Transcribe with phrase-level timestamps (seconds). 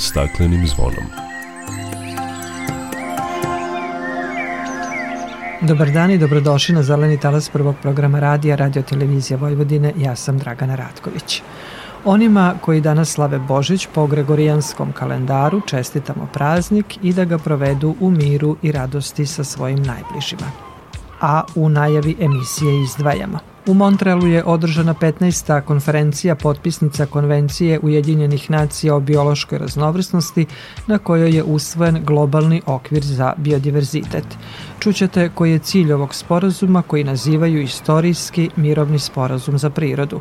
[0.00, 1.04] staklenim zvonom.
[5.62, 9.92] Dobar dan i dobrodošli na Zeleni talas prvog programa radija Radio Televizija Vojvodine.
[9.96, 11.42] Ja sam Dragana Ratković.
[12.04, 18.10] Onima koji danas slave Božić po Gregorijanskom kalendaru čestitamo praznik i da ga provedu u
[18.10, 20.50] miru i radosti sa svojim najbližima.
[21.20, 25.60] A u najavi emisije izdvajamo– U Montrealu je održana 15.
[25.60, 30.46] konferencija potpisnica Konvencije Ujedinjenih nacija o biološkoj raznovrsnosti
[30.86, 34.24] na kojoj je usvojen globalni okvir za biodiverzitet.
[34.80, 40.20] Čućete koji je cilj ovog sporazuma koji nazivaju istorijski mirovni sporazum za prirodu.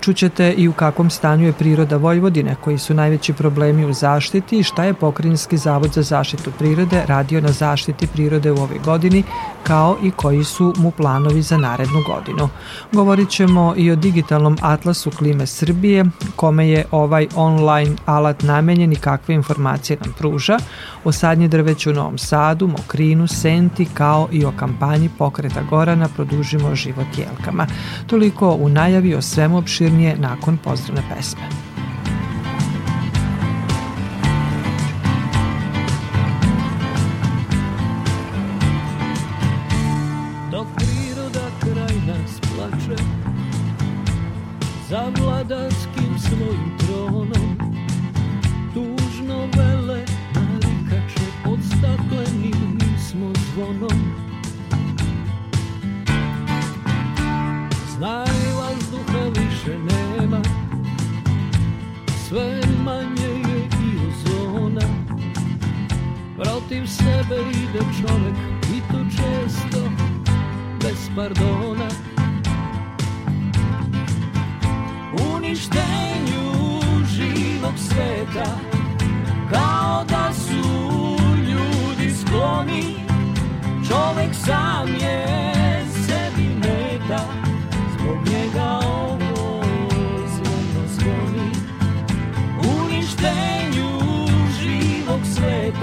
[0.00, 4.62] Čućete i u kakvom stanju je priroda Vojvodine, koji su najveći problemi u zaštiti i
[4.62, 9.22] šta je Pokrinjski zavod za zaštitu prirode radio na zaštiti prirode u ovoj godini,
[9.62, 12.48] kao i koji su mu planovi za narednu godinu.
[12.92, 16.04] Govorit ćemo i o digitalnom atlasu klime Srbije,
[16.36, 20.58] kome je ovaj online alat namenjen i kakve informacije nam pruža,
[21.04, 26.74] o sadnje drveću u Novom Sadu, Mokrinu, Senti, kao i o kampanji pokreta Gorana Produžimo
[26.74, 27.66] život jelkama.
[28.06, 31.75] Toliko u najavi o svemu opširnije nakon pozdravne pesme.
[62.36, 64.86] Sve manje je i ozona
[66.36, 68.36] Protiv sebe ide čovek
[68.76, 69.90] i to često
[70.82, 71.88] bez pardona.
[75.34, 78.58] Uništenju živog sveta
[79.52, 81.16] Kao da su
[81.48, 82.96] ljudi skloni.
[83.88, 85.26] Čovek sam je
[86.06, 87.24] sebi meta
[87.98, 88.85] Zbog njega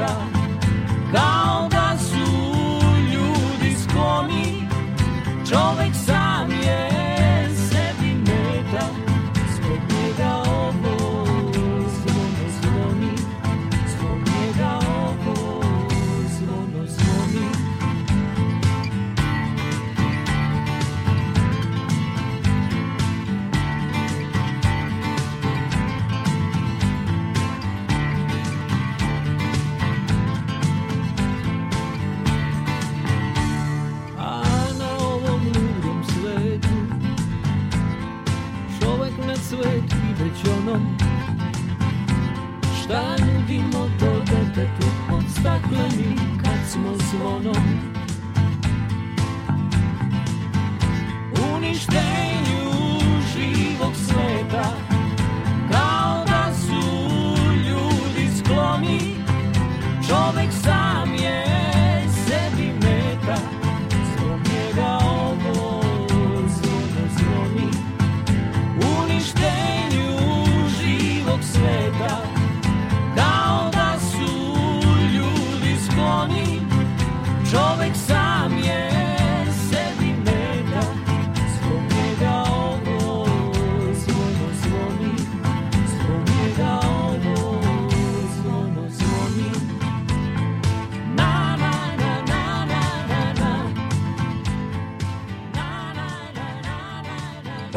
[0.03, 0.33] sveta
[1.11, 2.31] Kao da su
[3.13, 4.67] ljudi skloni.
[5.49, 5.92] Čovek
[42.93, 47.63] Nudimo to detetu Od stakleni kad smo zvonom
[51.55, 52.71] Uništenju
[53.33, 54.69] živog sveta
[55.71, 56.81] Kao da su
[57.55, 59.15] ljudi skloni
[60.07, 61.43] Čovek sam je
[62.27, 62.73] sebi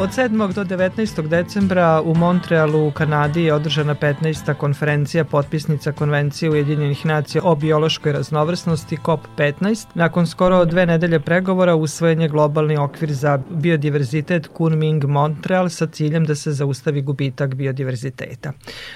[0.07, 0.53] Od 7.
[0.53, 1.27] do 19.
[1.27, 4.53] decembra u Montrealu u Kanadi je održana 15.
[4.53, 9.87] konferencija potpisnica Konvencije Ujedinjenih nacija o biološkoj raznovrsnosti COP15.
[9.93, 16.25] Nakon skoro dve nedelje pregovora usvojen je globalni okvir za biodiverzitet Kunming Montreal sa ciljem
[16.25, 18.51] da se zaustavi gubitak biodiverziteta.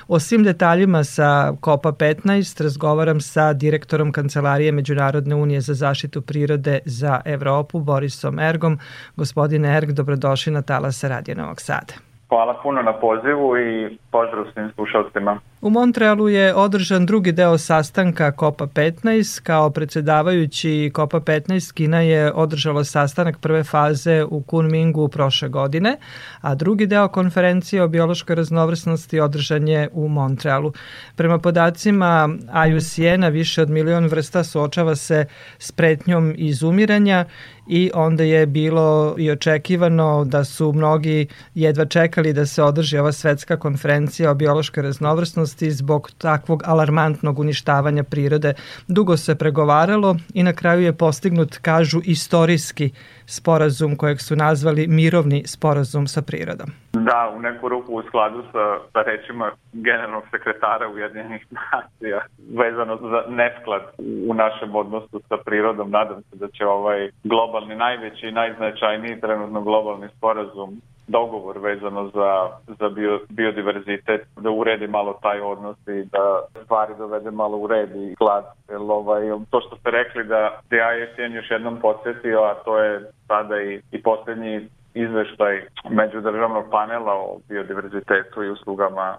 [0.08, 6.80] O svim detaljima sa COPA 15 razgovaram sa direktorom Kancelarije Međunarodne unije za zaštitu prirode
[6.86, 8.80] za Evropu Borisom Ergom.
[9.16, 11.94] Gospodine Erg, dobrodošli na Talas Radio Novog Sada.
[12.30, 15.40] Hvala puno na pozivu i pozdrav svim slušalcima.
[15.62, 19.42] U Montrealu je održan drugi deo sastanka COPA 15.
[19.44, 25.98] Kao predsedavajući COPA 15 Kina je održala sastanak prve faze u Kunmingu prošle godine,
[26.42, 30.74] a drugi deo konferencije o biološkoj raznovrsnosti održan je u Montrealu.
[31.16, 32.30] Prema podacima
[32.70, 35.26] IUCN-a više od milion vrsta suočava se
[35.60, 37.26] s pretnjom izumiranja
[37.74, 43.12] i onda je bilo i očekivano da su mnogi jedva čekali da se održi ova
[43.12, 48.54] svetska konferencija o biološkoj raznovrsnosti zbog takvog alarmantnog uništavanja prirode.
[48.88, 52.92] Dugo se pregovaralo i na kraju je postignut, kažu, istorijski
[53.26, 56.70] sporazum kojeg su nazvali mirovni sporazum sa prirodom.
[56.94, 62.22] Da, u neku ruku u skladu sa, sa rečima generalnog sekretara Ujedinjenih nacija
[62.58, 63.82] vezano za nesklad
[64.30, 65.92] u našem odnosu sa prirodom.
[65.92, 72.50] Nadam se da će ovaj globalni, najveći i najznačajniji trenutno globalni sporazum dogovor vezano za,
[72.80, 77.96] za bio, biodiverzitet, da uredi malo taj odnos i da stvari dovede malo u red
[77.96, 78.46] i glad.
[78.80, 83.82] Ovaj, to što ste rekli da DISN još jednom podsjetio, a to je sada i,
[83.92, 89.18] i poslednji izveštaj međudržavnog panela o biodiverzitetu i uslugama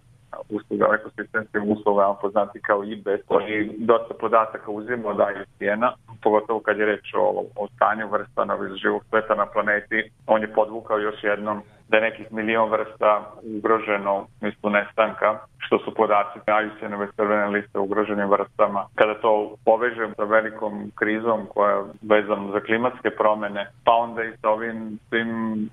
[0.48, 5.92] usluga, ekosistemskim uslugama poznati kao IBES, koji dosta podataka uzima od IUCN-a,
[6.22, 10.10] pogotovo kad je reč o, o stanju vrsta na živog sveta na planeti.
[10.26, 15.78] On je podvukao još jednom da je nekih milion vrsta ugroženo u smislu nestanka, što
[15.78, 18.86] su podaci IUCN-ove crvene liste ugroženim vrstama.
[18.94, 24.36] Kada to povežem sa velikom krizom koja je vezana za klimatske promene, pa onda i
[24.40, 25.68] sa ovim svim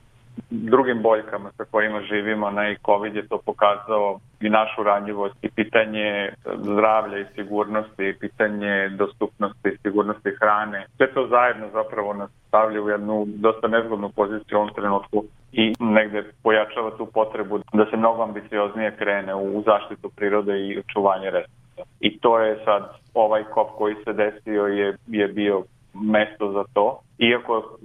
[0.50, 5.50] drugim boljkama sa kojima živimo, na i COVID je to pokazao i našu ranjivost i
[5.50, 10.86] pitanje zdravlja i sigurnosti, i pitanje dostupnosti i sigurnosti hrane.
[10.98, 15.74] Sve to zajedno zapravo nas stavlja u jednu dosta nezgodnu poziciju u ovom trenutku i
[15.80, 21.84] negde pojačava tu potrebu da se mnogo ambicioznije krene u zaštitu prirode i očuvanje resursa.
[22.00, 25.64] I to je sad ovaj kop koji se desio je, je bio
[25.94, 27.00] mesto za to.
[27.18, 27.78] Iako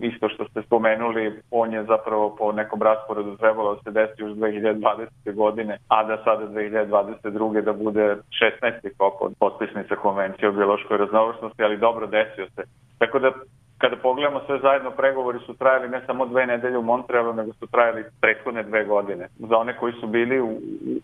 [0.00, 4.32] isto što ste spomenuli, on je zapravo po nekom rasporedu trebalo da se desi još
[4.32, 5.34] 2020.
[5.34, 7.60] godine, a da sada 2022.
[7.60, 8.16] da bude
[8.62, 8.90] 16.
[8.96, 12.62] kop od potpisnica konvencije o biološkoj raznovrstnosti, ali dobro desio se.
[12.98, 13.32] Tako da
[13.80, 17.66] kada pogledamo sve zajedno, pregovori su trajali ne samo dve nedelje u Montrealu, nego su
[17.66, 19.28] trajali prethodne dve godine.
[19.38, 20.50] Za one koji su bili u,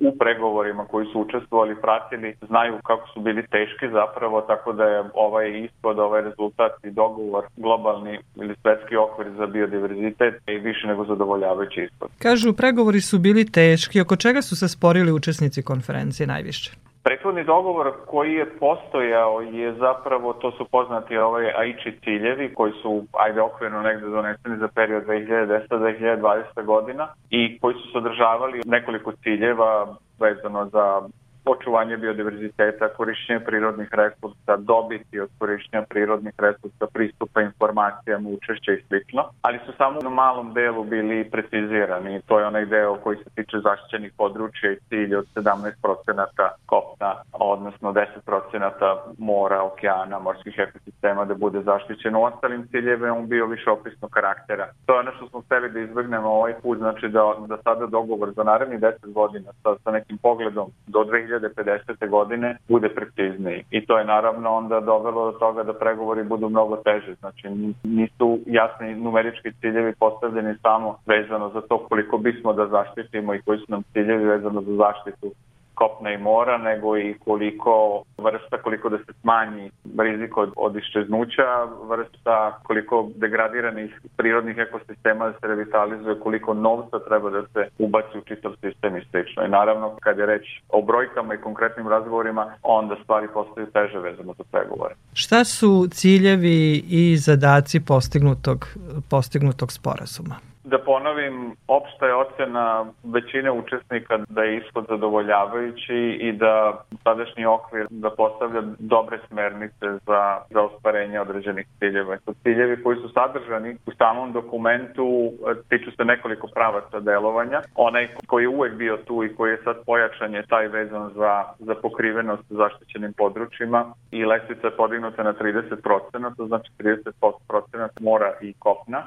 [0.01, 5.05] u pregovorima, koji su učestvovali, pratili, znaju kako su bili teški zapravo, tako da je
[5.15, 11.05] ovaj ispod, ovaj rezultat i dogovor globalni ili svetski okvir za biodiverzitet i više nego
[11.05, 12.09] zadovoljavajući ispod.
[12.19, 16.71] Kažu, pregovori su bili teški, oko čega su se sporili učesnici konferencije najviše?
[17.07, 23.05] Prethodni dogovor koji je postojao je zapravo, to su poznati ovaj AIČI ciljevi koji su,
[23.13, 30.67] ajde okvirno negde doneseni za period 2010-2020 godina i koji su sadržavali nekoliko ciljeva vezano
[30.67, 31.03] za
[31.47, 39.25] očuvanje biodiverziteta, korišćenje prirodnih resursa, dobiti od korišćenja prirodnih resursa, pristupa informacijama, učešća i slično,
[39.43, 42.21] ali su samo na malom delu bili precizirani.
[42.27, 47.93] To je onaj deo koji se tiče zaštićenih područja i cilj od 17% kopna, odnosno
[47.93, 52.21] 10% mora, okeana, morskih ekosistema da bude zaštićeno.
[52.21, 54.69] U ostalim ciljeve on bio više opisnog karaktera.
[54.87, 58.33] To je ono što smo hteli da izvrgnemo ovaj put, znači da, da sada dogovor
[58.37, 62.09] za naredni 10 godina sa, sa nekim pogledom do 2000 2050.
[62.09, 63.65] godine bude precizniji.
[63.71, 67.15] I to je naravno onda dovelo do toga da pregovori budu mnogo teže.
[67.15, 67.49] Znači
[67.83, 73.59] nisu jasni numerički ciljevi postavljeni samo vezano za to koliko bismo da zaštitimo i koji
[73.59, 75.33] su nam ciljevi vezano za zaštitu
[75.81, 81.49] kopna i mora, nego i koliko vrsta, koliko da se smanji rizik od, od iščeznuća
[81.91, 88.21] vrsta, koliko degradiranih prirodnih ekosistema da se revitalizuje, koliko novca treba da se ubaci u
[88.21, 89.45] čitav sistem i slično.
[89.45, 94.35] I naravno, kad je reč o brojkama i konkretnim razgovorima, onda stvari postaju teže vezano
[94.39, 94.95] za pregovore.
[95.13, 98.67] Šta su ciljevi i zadaci postignutog,
[99.11, 100.37] postignutog sporazuma?
[100.67, 107.87] Da ponovim, opšta je ocena većine učesnika da je ishod zadovoljavajući i da sadašnji okvir
[107.91, 112.17] da postavlja dobre smernice za, za ostvarenje određenih ciljeva.
[112.25, 115.33] To ciljevi koji su sadržani u samom dokumentu
[115.69, 117.61] tiču se nekoliko pravaca delovanja.
[117.75, 121.45] Onaj koji je uvek bio tu i koji je sad pojačan je taj vezan za,
[121.59, 129.07] za pokrivenost zaštićenim područjima i lestvica je podignuta na 30%, znači 30% mora i kopna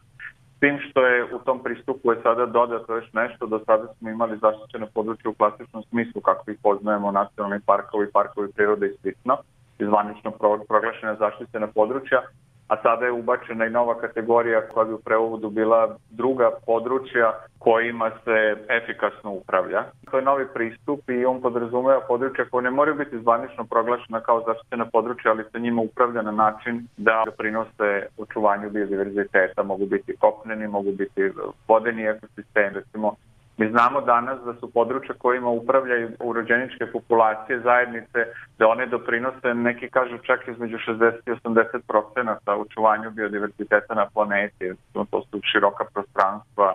[0.60, 4.38] tim što je u tom pristupu je sada dodato još nešto, do sada smo imali
[4.38, 9.38] zaštićeno područje u klasičnom smislu kako ih poznajemo nacionalni parkovi, parkovi prirode i slično,
[9.80, 10.32] izvanično
[10.68, 12.22] proglašena zaštićena područja,
[12.70, 18.12] a sada je ubačena i nova kategorija koja bi u prevodu bila druga područja kojima
[18.24, 19.84] se efikasno upravlja.
[20.12, 24.44] To je novi pristup i on podrazumeva područja koje ne moraju biti zvanično proglašena kao
[24.48, 30.68] zaštićena područja, ali se njima upravlja na način da doprinose očuvanju biodiverziteta, mogu biti kopneni,
[30.68, 31.32] mogu biti
[31.68, 33.16] vodeni ekosistem, recimo
[33.60, 38.20] Mi znamo danas da su područja kojima upravljaju urođeničke populacije zajednice,
[38.60, 44.72] da one doprinose, neki kažu čak između 60 i 80 procenata učuvanju biodiverziteta na planeti.
[44.94, 46.74] To su široka prostranstva,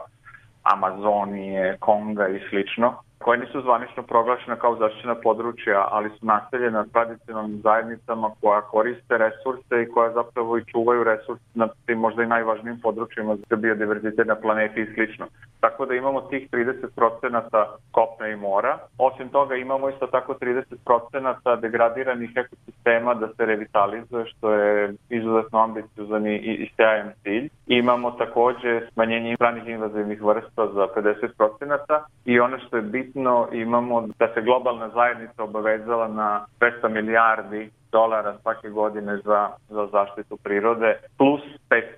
[0.62, 7.60] Amazonije, Konga i slično, koje nisu zvanično proglašene kao zaštićena područja, ali su naseljena tradicionalnim
[7.62, 12.80] zajednicama koja koriste resurse i koja zapravo i čuvaju resurse na tim možda i najvažnijim
[12.82, 15.26] područjima za biodiverzitet na planeti i slično.
[15.60, 18.78] Tako da imamo tih 30% kopne i mora.
[18.98, 26.26] Osim toga imamo isto tako 30% degradiranih ekosistema da se revitalizuje, što je izuzetno ambiciozan
[26.26, 27.48] i, i sjajan cilj.
[27.66, 33.13] Imamo takođe smanjenje stranih invazivnih vrsta za 50% i ono što je bitno
[33.52, 40.36] imamo da se globalna zajednica obavezala na 200 milijardi dolara svake godine za, za zaštitu
[40.36, 41.40] prirode, plus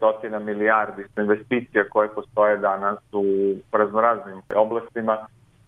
[0.00, 3.24] 500 milijardi investicija koje postoje danas u
[3.72, 5.16] raznoraznim oblastima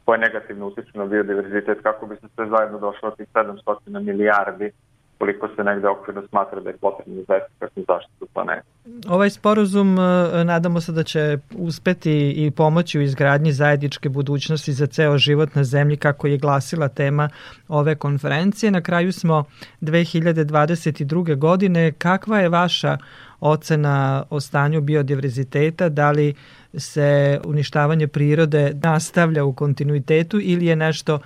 [0.04, 4.72] koje negativno utiču na biodiverzitet, kako bi se sve zajedno došlo od tih 700 milijardi
[5.18, 8.62] koliko se negde okvirno smatra da je potrebno za efikasnu zaštitu planeta.
[9.08, 14.86] Ovaj sporozum e, nadamo se da će uspeti i pomoći u izgradnji zajedničke budućnosti za
[14.86, 17.28] ceo život na zemlji kako je glasila tema
[17.68, 18.70] ove konferencije.
[18.70, 19.44] Na kraju smo
[19.80, 21.36] 2022.
[21.36, 21.92] godine.
[21.92, 22.98] Kakva je vaša
[23.40, 25.88] ocena o stanju biodiverziteta?
[25.88, 26.34] Da li
[26.74, 31.18] se uništavanje prirode nastavlja u kontinuitetu ili je nešto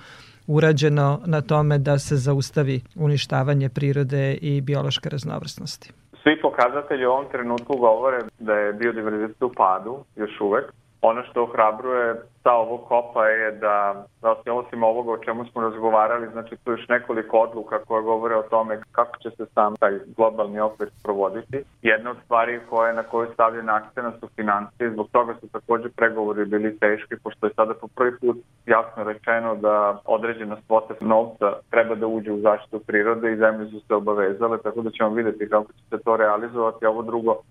[0.47, 5.91] urađeno na tome da se zaustavi uništavanje prirode i biološke raznovrsnosti?
[6.23, 10.65] Svi pokazatelji u ovom trenutku govore da je biodiverzitet u padu još uvek.
[11.05, 16.27] Ono što ohrabruje sa ovog kopa je da, da osim, ovoga o čemu smo razgovarali,
[16.31, 20.59] znači tu još nekoliko odluka koje govore o tome kako će se sam taj globalni
[20.59, 21.63] okvir provoditi.
[21.81, 26.45] Jedna od stvari koje, na koju stavljen akcena su financije, zbog toga su takođe pregovori
[26.45, 31.95] bili teški, pošto je sada po prvi put jasno rečeno da određena svota novca treba
[31.95, 35.73] da uđe u zaštitu prirode i zemlje su se obavezale, tako da ćemo videti kako
[35.73, 36.85] će se to realizovati.
[36.85, 37.41] Ovo drugo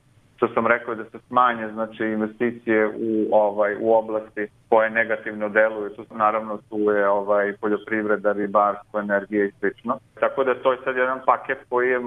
[0.43, 5.91] što sam rekao da se smanje znači investicije u ovaj u oblasti koje negativno deluju
[5.91, 9.99] tu naravno tu je ovaj poljoprivreda ribarstvo energija i slično.
[10.21, 12.01] Tako da to je sad jedan paket koji je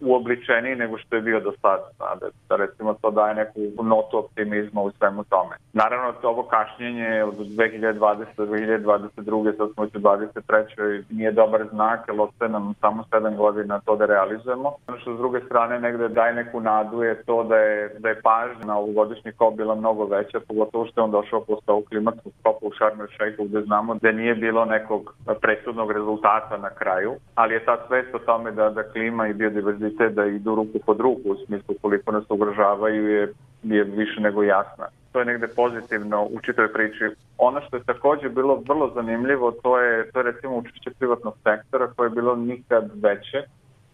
[0.00, 1.90] uobličeniji nego što je bio do sada.
[1.98, 5.56] Da, da recimo to daje neku notu optimizma u svemu tome.
[5.72, 8.26] Naravno, to ovo kašnjenje od 2020.
[8.36, 9.56] do 2022.
[9.56, 11.02] sad smo u 23.
[11.10, 14.72] nije dobar znak, jer ostaje nam samo 7 godina to da realizujemo.
[14.88, 18.20] Ono što s druge strane negde daje neku nadu je to da je, da je
[18.22, 22.32] pažnja na ovogodišnji kop bila mnogo veća, pogotovo što je on došao posle ovog klimatskog
[22.42, 27.54] kopa u el Sheikhu gde znamo da nije bilo nekog presudnog rezultata na kraju, ali
[27.54, 31.00] je ta svest o tome da, da klima i biodiverzitet kriminaliteta da idu ruku pod
[31.00, 33.32] ruku u smislu koliko nas ugražavaju je,
[33.62, 34.86] je više nego jasna.
[35.12, 37.04] To je negde pozitivno u čitoj priči.
[37.38, 41.92] Ono što je takođe bilo vrlo zanimljivo to je, to je recimo učešće privatnog sektora
[41.96, 43.42] koje je bilo nikad veće.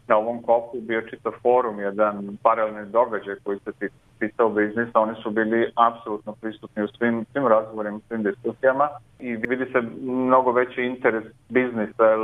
[0.09, 3.88] Na ovom kopu bio čito forum, jedan paralelni događaj koji se
[4.19, 8.88] pitao biznisa, oni su bili apsolutno prisutni u svim, svim razgovorima, svim diskusijama
[9.19, 12.21] i vidi se mnogo veći interes biznisa, jer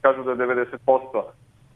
[0.00, 1.22] kažu da 90%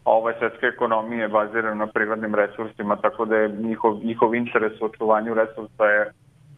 [0.07, 4.85] ova svetska ekonomija je bazirana na prirodnim resursima, tako da je njihov, njihov interes u
[4.85, 6.13] očuvanju resursa je,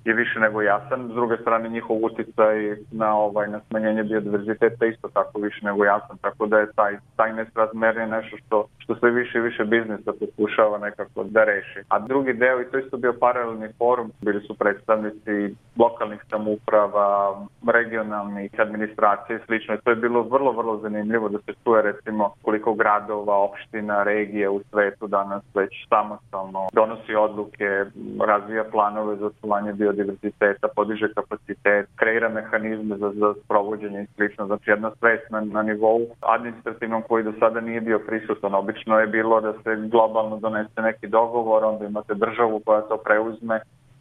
[0.05, 1.09] je više nego jasan.
[1.11, 6.17] S druge strane, njihov uticaj na, ovaj, na smanjenje biodiverziteta isto tako više nego jasan,
[6.21, 10.13] tako da je taj, taj nesrazmer je nešto što, što sve više i više biznisa
[10.21, 11.81] pokušava nekako da reši.
[11.89, 17.41] A drugi deo, i to isto bio paralelni forum, bili su predstavnici lokalnih samuprava,
[17.73, 19.77] regionalnih administracije i slično.
[19.77, 24.61] To je bilo vrlo, vrlo zanimljivo da se čuje recimo koliko gradova, opština, regije u
[24.71, 27.85] svetu danas već samostalno donosi odluke,
[28.27, 34.47] razvija planove za biodiverziteta biodiverziteta, podiže kapacitet, kreira mehanizme za, za sprovođenje i slično.
[34.47, 38.55] Znači jedna svest na, na nivou administrativnom koji do sada nije bio prisutan.
[38.55, 43.61] Obično je bilo da se globalno donese neki dogovor, onda imate državu koja to preuzme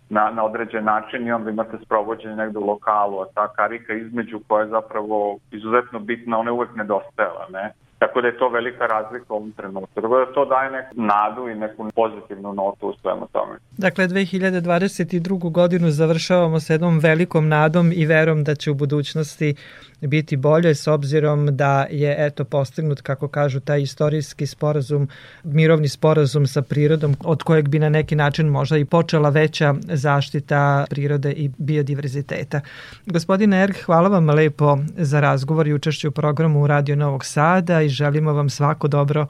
[0.09, 4.39] na, na određen način i onda imate sprovođenje negde u lokalu, a ta karika između
[4.47, 7.73] koja je zapravo izuzetno bitna, ona je uvek nedostajala, ne?
[7.99, 10.01] Tako da je to velika razlika u ovom trenutku.
[10.01, 13.57] Tako da to daje neku nadu i neku pozitivnu notu u svemu tome.
[13.77, 15.51] Dakle, 2022.
[15.51, 19.55] godinu završavamo sa jednom velikom nadom i verom da će u budućnosti
[20.01, 25.07] biti bolje s obzirom da je eto postignut, kako kažu, taj istorijski sporazum,
[25.43, 30.85] mirovni sporazum sa prirodom od kojeg bi na neki način možda i počela veća zaštita
[30.89, 32.61] prirode i biodiverziteta.
[33.05, 37.89] Gospodine Erg, hvala vam lepo za razgovor i učešću u programu Radio Novog Sada i
[37.89, 39.27] želimo vam svako dobro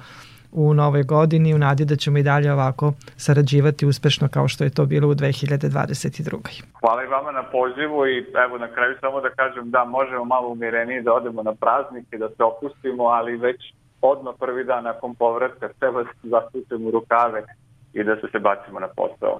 [0.51, 4.69] u novoj godini u nadi da ćemo i dalje ovako sarađivati uspešno kao što je
[4.69, 6.63] to bilo u 2022.
[6.79, 10.47] Hvala i vama na pozivu i evo na kraju samo da kažem da možemo malo
[10.47, 15.69] umireniji da odemo na praznike, da se opustimo, ali već odmah prvi dan nakon povratka
[15.79, 17.43] treba se zasučemo u rukave
[17.93, 19.39] i da se se bacimo na posao.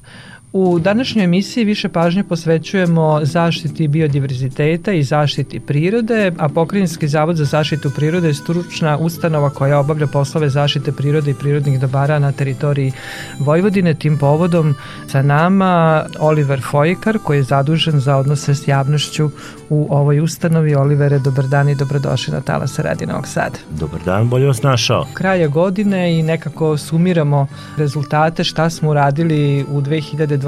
[0.63, 7.45] U današnjoj emisiji više pažnje posvećujemo zaštiti biodiverziteta i zaštiti prirode, a Pokrinjski zavod za
[7.45, 12.91] zaštitu prirode je stručna ustanova koja obavlja poslove zaštite prirode i prirodnih dobara na teritoriji
[13.39, 13.93] Vojvodine.
[13.93, 14.75] Tim povodom
[15.07, 19.29] sa nama Oliver Fojkar koji je zadužen za odnose s javnošću
[19.69, 20.75] u ovoj ustanovi.
[20.75, 23.57] Olivere, dobar dan i dobrodošli na Talasa Radi Novog Sada.
[23.79, 25.07] Dobar dan, bolje vas našao.
[25.13, 27.47] Kraja godine i nekako sumiramo
[27.77, 29.81] rezultate šta smo uradili u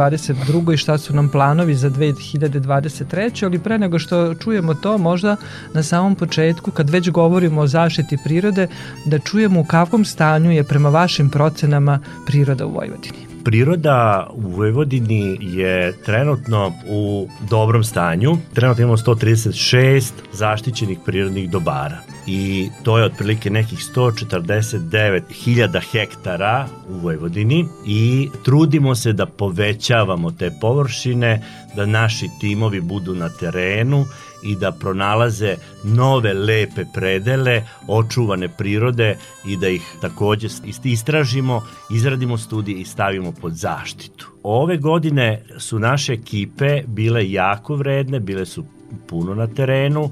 [0.10, 0.74] 2022.
[0.74, 3.46] i šta su nam planovi za 2023.
[3.46, 5.36] Ali pre nego što čujemo to, možda
[5.74, 8.68] na samom početku, kad već govorimo o zaštiti prirode,
[9.06, 13.28] da čujemo u kakvom stanju je prema vašim procenama priroda u Vojvodini.
[13.44, 18.38] Priroda u Vojvodini je trenutno u dobrom stanju.
[18.54, 27.66] Trenutno imamo 136 zaštićenih prirodnih dobara i to je otprilike nekih 149.000 hektara u Vojvodini
[27.86, 31.44] i trudimo se da povećavamo te površine,
[31.76, 34.06] da naši timovi budu na terenu
[34.44, 40.48] i da pronalaze nove lepe predele, očuvane prirode i da ih takođe
[40.84, 44.28] istražimo, izradimo studije i stavimo pod zaštitu.
[44.44, 48.66] Ove godine su naše ekipe bile jako vredne, bile su
[49.08, 50.12] puno na terenu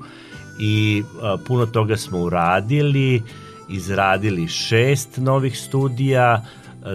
[0.61, 3.21] i a, puno toga smo uradili,
[3.69, 6.45] izradili šest novih studija,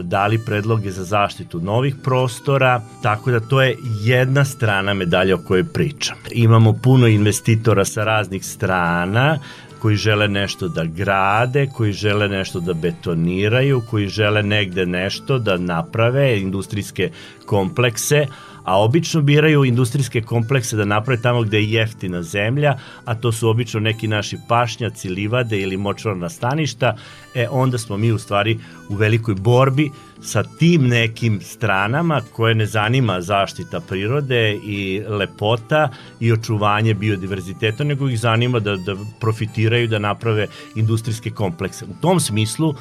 [0.03, 5.65] dali predloge za zaštitu novih prostora, tako da to je jedna strana medalja o kojoj
[5.65, 6.17] pričam.
[6.33, 9.39] Imamo puno investitora sa raznih strana,
[9.79, 15.57] koji žele nešto da grade, koji žele nešto da betoniraju, koji žele negde nešto da
[15.57, 17.11] naprave, industrijske
[17.47, 18.27] komplekse,
[18.67, 23.49] a obično biraju industrijske komplekse da naprave tamo gde je jeftina zemlja, a to su
[23.49, 26.97] obično neki naši pašnjaci, livade ili močvarna staništa,
[27.35, 32.67] e onda smo mi u stvari u velikoj borbi sa tim nekim stranama koje ne
[32.67, 35.89] zanima zaštita prirode i lepota
[36.21, 41.85] i očuvanje biodiverziteta, nego ih zanima da, da profitiraju, da naprave industrijske komplekse.
[41.85, 42.75] U tom smislu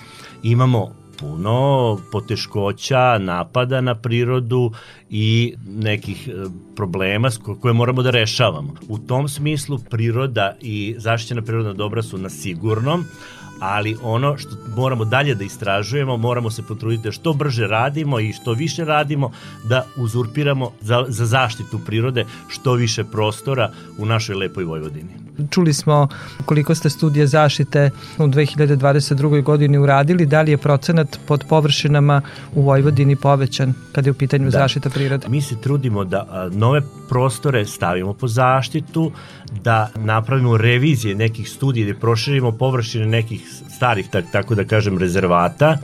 [0.43, 4.71] imamo puno poteškoća, napada na prirodu
[5.10, 6.32] i nekih e,
[6.75, 7.30] problema
[7.62, 8.73] koje moramo da rešavamo.
[8.88, 13.06] U tom smislu priroda i zaštićena prirodna dobra su na sigurnom,
[13.60, 18.34] ali ono što moramo dalje da istražujemo, moramo se potruditi da što brže radimo i
[18.34, 19.32] što više radimo
[19.63, 25.10] da uzurpiramo za, za zaštitu prirode što više prostora u našoj lepoj Vojvodini.
[25.50, 26.08] Čuli smo
[26.46, 29.44] koliko ste studije zaštite u 2022.
[29.44, 32.22] godini uradili, da li je procenat pod površinama
[32.54, 34.52] u Vojvodini povećan kada je u pitanju da.
[34.52, 35.28] zaštita prirode?
[35.30, 39.12] Mi se trudimo da nove prostore stavimo po zaštitu,
[39.63, 43.45] da napravimo revizije nekih studija, da proširimo površine nekih
[43.76, 45.78] starih, tak, tako da kažem, rezervata.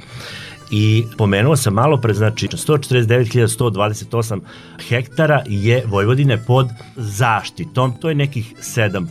[0.72, 4.40] I pomenuo sam malo pre, znači 149.128
[4.88, 9.06] hektara je Vojvodine pod zaštitom, to je nekih 7%.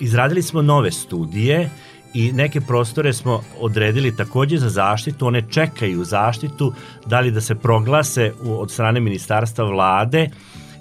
[0.00, 1.70] Izradili smo nove studije
[2.14, 6.74] i neke prostore smo odredili takođe za zaštitu, one čekaju zaštitu,
[7.06, 10.30] da li da se proglase od strane ministarstva vlade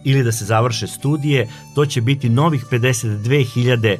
[0.03, 3.97] ili da se završe studije, to će biti novih 52.000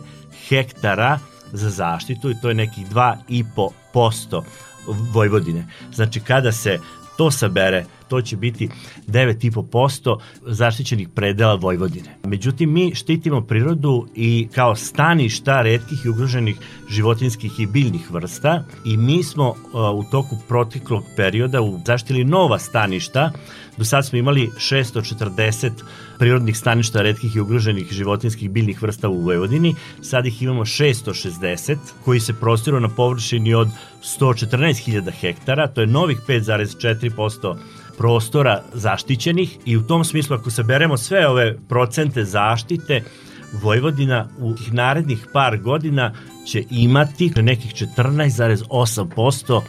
[0.48, 1.20] hektara
[1.52, 4.42] za zaštitu i to je nekih 2,5%
[4.88, 5.68] Vojvodine.
[5.94, 6.80] Znači kada se
[7.18, 8.70] to sabere, to će biti
[9.08, 12.18] 9,5% zaštićenih predela Vojvodine.
[12.24, 16.58] Međutim, mi štitimo prirodu i kao staništa redkih i ugroženih
[16.90, 23.32] životinskih i biljnih vrsta i mi smo uh, u toku proteklog perioda zaštili nova staništa.
[23.78, 25.72] Do sad smo imali 640
[26.22, 29.76] prirodnih staništa redkih i ugroženih životinskih biljnih vrsta u Vojvodini.
[30.02, 33.68] Sad ih imamo 660 koji se prostiru na površini od
[34.04, 37.56] 114.000 hektara, to je novih 5,4%
[37.98, 43.04] prostora zaštićenih i u tom smislu ako saberemo sve ove procente zaštite,
[43.54, 46.14] Vojvodina u narednih par godina
[46.46, 49.62] će imati nekih 14,8%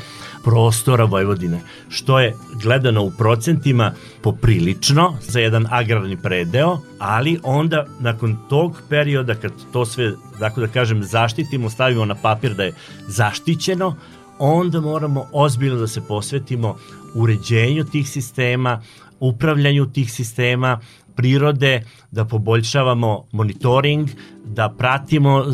[0.44, 8.36] prostora Vojvodine, što je gledano u procentima poprilično za jedan agrarni predeo, ali onda nakon
[8.48, 12.74] tog perioda kad to sve, tako da kažem, zaštitimo, stavimo na papir da je
[13.08, 13.96] zaštićeno,
[14.38, 16.76] onda moramo ozbiljno da se posvetimo
[17.14, 18.82] uređenju tih sistema,
[19.20, 20.80] upravljanju tih sistema,
[21.16, 24.08] prirode, da poboljšavamo monitoring,
[24.44, 25.44] da pratimo e,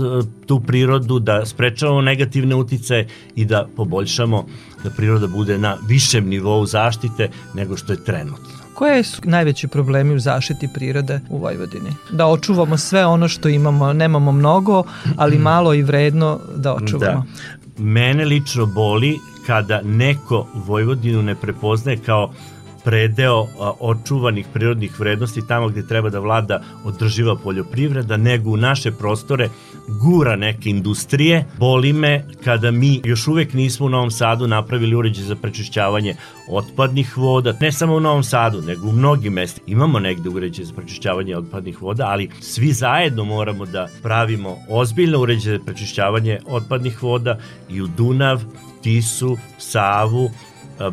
[0.47, 4.47] tu prirodu, da sprečavamo negativne utice i da poboljšamo
[4.85, 8.59] da priroda bude na višem nivou zaštite nego što je trenutno.
[8.75, 11.91] Koje su najveći problemi u zaštiti prirode u Vojvodini?
[12.11, 14.85] Da očuvamo sve ono što imamo, nemamo mnogo,
[15.17, 17.25] ali malo i vredno da očuvamo.
[17.77, 17.83] Da.
[17.83, 22.33] Mene lično boli kada neko Vojvodinu ne prepoznaje kao
[22.89, 23.47] predeo
[23.81, 29.49] očuvanih prirodnih vrednosti tamo gde treba da vlada održiva poljoprivreda, nego u naše prostore
[29.89, 31.45] gura neke industrije.
[31.59, 36.15] Boli me kada mi još uvek nismo u Novom Sadu napravili uređaj za prečišćavanje
[36.51, 39.65] otpadnih voda, ne samo u Novom Sadu, nego u mnogim mestima.
[39.67, 45.59] Imamo negde uređaj za prečišćavanje otpadnih voda, ali svi zajedno moramo da pravimo ozbiljno uređaje
[45.59, 47.39] za prečišćavanje otpadnih voda
[47.71, 48.43] i u Dunav,
[48.83, 50.31] Tisu, Savu,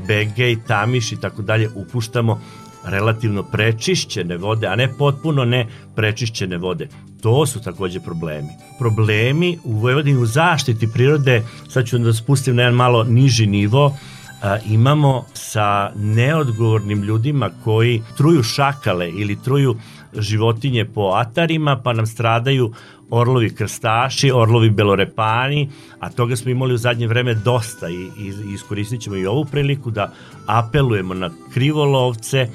[0.07, 2.41] Begej, Tamiš i tako dalje upuštamo
[2.85, 6.87] relativno prečišćene vode, a ne potpuno ne prečišćene vode.
[7.21, 8.49] To su takođe problemi.
[8.79, 13.97] Problemi u Vojvodini u zaštiti prirode, sad ću da spustim na jedan malo niži nivo,
[14.41, 19.75] a, imamo sa neodgovornim ljudima koji truju šakale ili truju
[20.17, 22.73] životinje po atarima, pa nam stradaju
[23.09, 29.01] orlovi krstaši, orlovi belorepani, a toga smo imali u zadnje vreme dosta i, i iskoristit
[29.01, 30.11] ćemo i ovu priliku da
[30.45, 32.47] apelujemo na krivolovce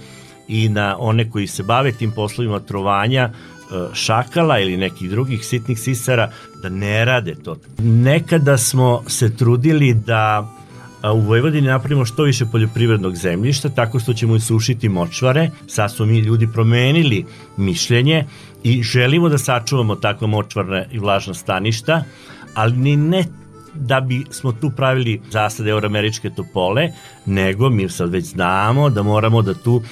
[0.48, 3.30] i na one koji se bave tim poslovima trovanja e,
[3.94, 6.30] šakala ili nekih drugih sitnih sisara
[6.62, 7.56] da ne rade to.
[7.78, 10.52] Nekada smo se trudili da
[11.08, 15.50] u Vojvodini napravimo što više poljoprivrednog zemljišta, tako što ćemo isušiti močvare.
[15.66, 18.24] Sad smo mi ljudi promenili mišljenje
[18.62, 22.04] i želimo da sačuvamo takva močvarna i vlažna staništa,
[22.54, 23.24] ali ni ne
[23.74, 26.88] da bi smo tu pravili zasade euroameričke topole,
[27.26, 29.82] nego mi sad već znamo da moramo da tu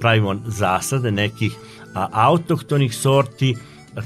[0.00, 1.52] pravimo zasade nekih
[1.94, 3.56] a, autohtonih sorti,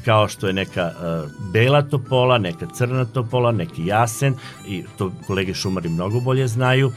[0.05, 4.35] kao što je neka uh, bela topola, neka crna topola, neki jasen
[4.68, 6.92] i to kolege šumari mnogo bolje znaju.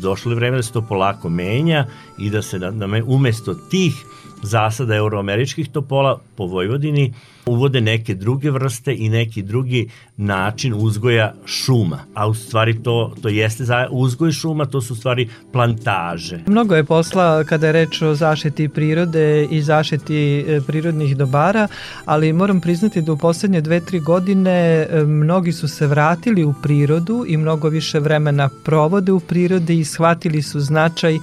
[0.00, 1.86] Došlo je vreme da se to polako menja
[2.18, 4.04] i da se na, na, umesto tih
[4.42, 7.12] zasada euroameričkih topola po Vojvodini
[7.46, 11.98] uvode neke druge vrste i neki drugi način uzgoja šuma.
[12.14, 16.40] A u stvari to, to jeste za uzgoj šuma, to su u stvari plantaže.
[16.46, 21.68] Mnogo je posla kada je reč o zaštiti prirode i zaštiti e, prirodnih dobara,
[22.04, 26.54] ali moram priznati da u poslednje dve, tri godine e, mnogi su se vratili u
[26.62, 31.18] prirodu i mnogo više vremena provode u prirodi i shvatili su značaj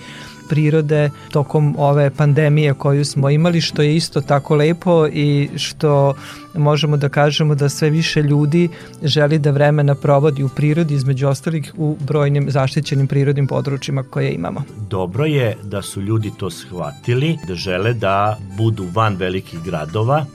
[0.54, 6.14] prirode tokom ove pandemije koju smo imali, što je isto tako lepo i što
[6.54, 8.70] možemo da kažemo da sve više ljudi
[9.04, 14.64] želi da vremena provodi u prirodi, između ostalih u brojnim zaštićenim prirodnim područjima koje imamo.
[14.90, 20.26] Dobro je da su ljudi to shvatili, da žele da budu van velikih gradova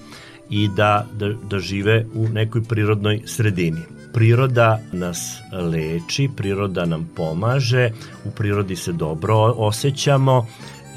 [0.50, 3.80] i da, da, da žive u nekoj prirodnoj sredini
[4.18, 7.90] priroda nas leči, priroda nam pomaže,
[8.24, 10.46] u prirodi se dobro osjećamo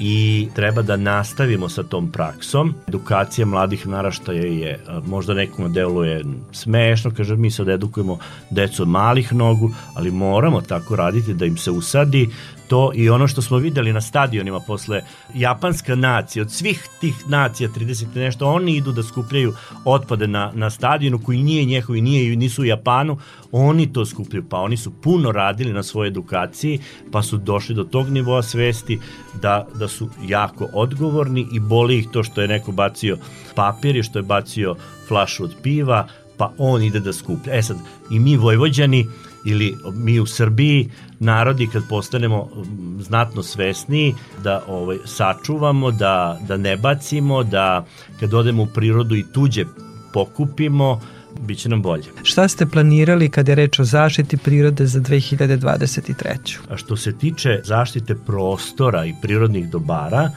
[0.00, 2.74] i treba da nastavimo sa tom praksom.
[2.88, 8.18] Edukacija mladih naraštaja je, možda nekom deluje smešno, kaže mi sad edukujemo
[8.50, 12.28] decu od malih nogu, ali moramo tako raditi da im se usadi
[12.72, 15.02] to i ono što smo videli na stadionima posle
[15.34, 19.52] japanska nacija, od svih tih nacija 30 nešto, oni idu da skupljaju
[19.84, 23.18] otpade na, na stadionu koji nije njehovi, nije, nisu u Japanu,
[23.52, 26.78] oni to skupljaju, pa oni su puno radili na svojoj edukaciji,
[27.10, 28.98] pa su došli do tog nivoa svesti
[29.42, 33.18] da, da su jako odgovorni i boli ih to što je neko bacio
[33.54, 34.76] papir i što je bacio
[35.08, 37.54] flašu od piva, pa on ide da skuplja.
[37.54, 37.76] E sad,
[38.10, 39.06] i mi Vojvođani,
[39.44, 40.90] ili mi u Srbiji
[41.20, 42.48] narodi kad postanemo
[43.00, 44.14] znatno svesniji
[44.44, 47.86] da ovaj sačuvamo, da, da ne bacimo, da
[48.20, 49.64] kad odemo u prirodu i tuđe
[50.12, 51.00] pokupimo,
[51.40, 52.04] bit će nam bolje.
[52.22, 56.58] Šta ste planirali kada je reč o zaštiti prirode za 2023.
[56.68, 60.30] A što se tiče zaštite prostora i prirodnih dobara,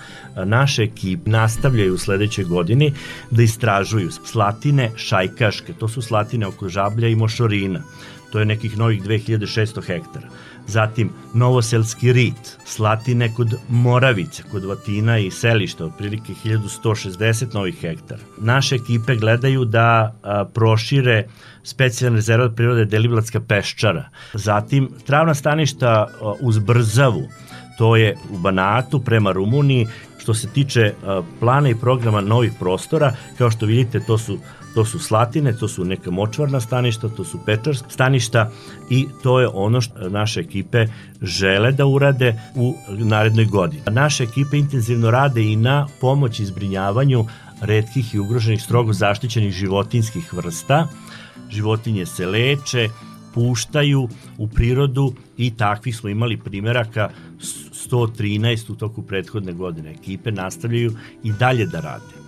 [0.45, 2.93] naše ekip nastavljaju u sledećoj godini
[3.31, 7.81] da istražuju slatine šajkaške, to su slatine oko žablja i mošorina
[8.35, 10.27] to je nekih novih 2600 hektara.
[10.67, 18.21] Zatim Novoselski rit, Slatine kod Moravice, kod Vatina i Selišta, otprilike 1160 novih hektara.
[18.37, 21.27] Naše ekipe gledaju da a, prošire
[21.63, 24.09] specijalne rezervat prirode Deliblatska peščara.
[24.33, 27.27] Zatim travna staništa a, uz Brzavu,
[27.77, 30.93] to je u Banatu prema Rumuniji, što se tiče
[31.39, 34.39] plana i programa novih prostora, kao što vidite to su
[34.75, 38.51] To su slatine, to su neka močvarna staništa, to su pečarska staništa
[38.89, 40.85] i to je ono što naše ekipe
[41.21, 43.83] žele da urade u narednoj godini.
[43.91, 47.25] Naše ekipe intenzivno rade i na pomoć izbrinjavanju
[47.61, 50.87] redkih i ugroženih strogo zaštićenih životinskih vrsta.
[51.49, 52.89] Životinje se leče,
[53.33, 57.09] puštaju u prirodu i takvih smo imali primeraka
[57.91, 59.91] 113 u toku prethodne godine.
[59.91, 62.24] Ekipe nastavljaju i dalje da rade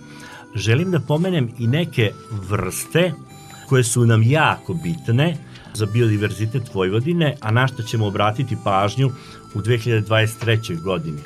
[0.54, 3.12] želim da pomenem i neke vrste
[3.68, 5.36] koje su nam jako bitne.
[5.74, 9.10] za biodiverzitet Vojvodine, a na što ćemo obratiti pažnju
[9.54, 10.80] u 2023.
[10.82, 11.20] godini.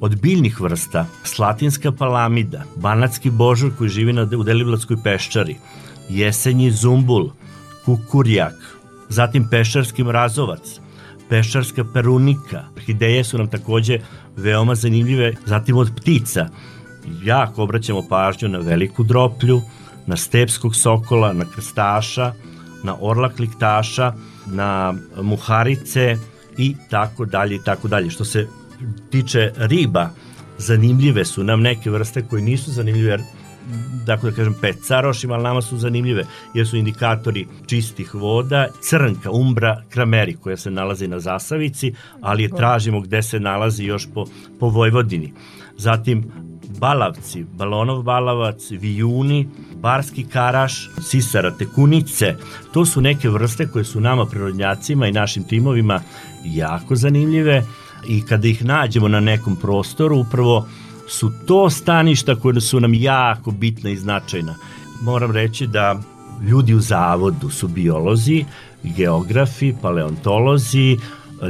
[0.00, 5.56] Od biljnih vrsta slatinska palamida, banatski božur koji živi na, u Delivlatskoj peščari,
[6.08, 7.30] jesenji zumbul,
[7.84, 8.54] kukurjak,
[9.08, 10.80] zatim peščarski mrazovac,
[11.28, 12.64] peščarska perunika.
[12.86, 14.00] Ideje su nam takođe
[14.36, 16.48] veoma zanimljive, zatim od ptica.
[17.22, 19.62] Jako obraćamo pažnju na veliku droplju,
[20.06, 22.32] na stepskog sokola, na krstaša,
[22.82, 24.12] na orla kliktaša,
[24.46, 26.16] na muharice
[26.58, 28.10] i tako dalje i tako dalje.
[28.10, 28.46] Što se
[29.10, 30.10] tiče riba,
[30.58, 33.18] zanimljive su nam neke vrste koje nisu zanimljive,
[34.06, 39.82] dakle da kažem pecarošima, ali nama su zanimljive jer su indikatori čistih voda, crnka, umbra,
[39.88, 44.26] krameri koja se nalazi na Zasavici, ali je tražimo gde se nalazi još po,
[44.60, 45.32] po Vojvodini.
[45.76, 46.47] Zatim
[46.78, 52.36] balavci, balonov balavac, vijuni, barski karaš, sisara, tekunice,
[52.72, 56.00] to su neke vrste koje su nama prirodnjacima i našim timovima
[56.44, 57.64] jako zanimljive
[58.08, 60.66] i kada ih nađemo na nekom prostoru, upravo
[61.08, 64.54] su to staništa koje su nam jako bitna i značajna.
[65.02, 66.00] Moram reći da
[66.42, 68.44] ljudi u zavodu su biolozi,
[68.82, 70.98] geografi, paleontolozi,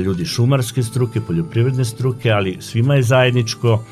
[0.05, 3.85] ljudi šumarske struke, poljoprivredne struke, ali svima je zajedničko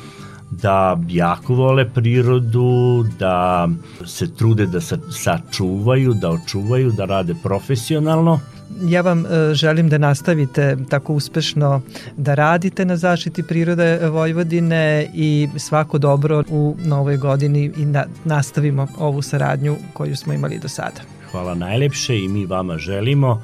[0.50, 3.68] da jako vole prirodu, da
[4.04, 4.80] se trude da
[5.10, 8.40] sačuvaju, da očuvaju, da rade profesionalno
[8.82, 11.80] ja vam e, želim da nastavite tako uspešno
[12.16, 18.86] da radite na zaštiti prirode Vojvodine i svako dobro u novoj godini i na, nastavimo
[18.98, 21.00] ovu saradnju koju smo imali do sada.
[21.30, 23.42] Hvala najlepše i mi vama želimo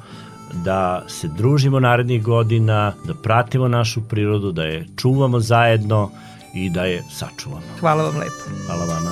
[0.65, 6.11] da se družimo narednih godina, da pratimo našu prirodu, da je čuvamo zajedno
[6.53, 7.61] i da je sačuvamo.
[7.79, 8.65] Hvala vam lepo.
[8.65, 9.11] Hvala vama.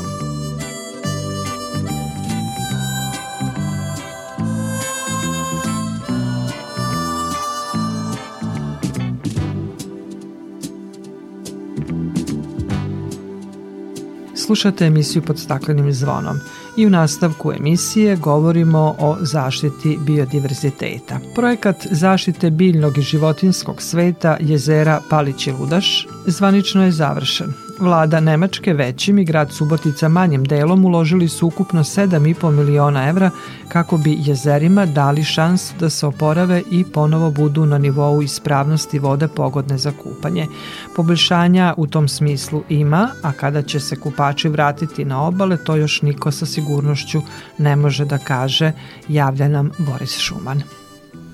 [14.36, 16.40] Slušate emisiju pod staklenim zvonom
[16.78, 21.20] i u nastavku emisije govorimo o zaštiti biodiverziteta.
[21.36, 27.71] Projekat zaštite biljnog i životinskog sveta jezera Palić i Ludaš zvanično je završen.
[27.82, 33.30] Vlada Nemačke većim i grad Subotica manjim delom uložili su ukupno 7,5 miliona evra
[33.68, 39.28] kako bi jezerima dali šansu da se oporave i ponovo budu na nivou ispravnosti vode
[39.28, 40.48] pogodne za kupanje.
[40.96, 46.02] Poboljšanja u tom smislu ima, a kada će se kupači vratiti na obale, to još
[46.02, 47.22] niko sa sigurnošću
[47.58, 48.72] ne može da kaže,
[49.08, 50.62] javlja nam Boris Šuman.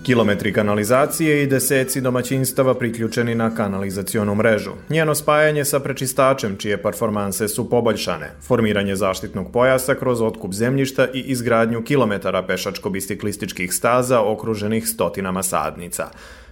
[0.07, 4.71] Kilometri kanalizacije i deseci domaćinstava priključeni na kanalizacionu mrežu.
[4.89, 8.31] Njeno spajanje sa prečistačem, čije performanse su poboljšane.
[8.41, 16.09] Formiranje zaštitnog pojasa kroz otkup zemljišta i izgradnju kilometara pešačko-biciklističkih staza okruženih stotinama sadnica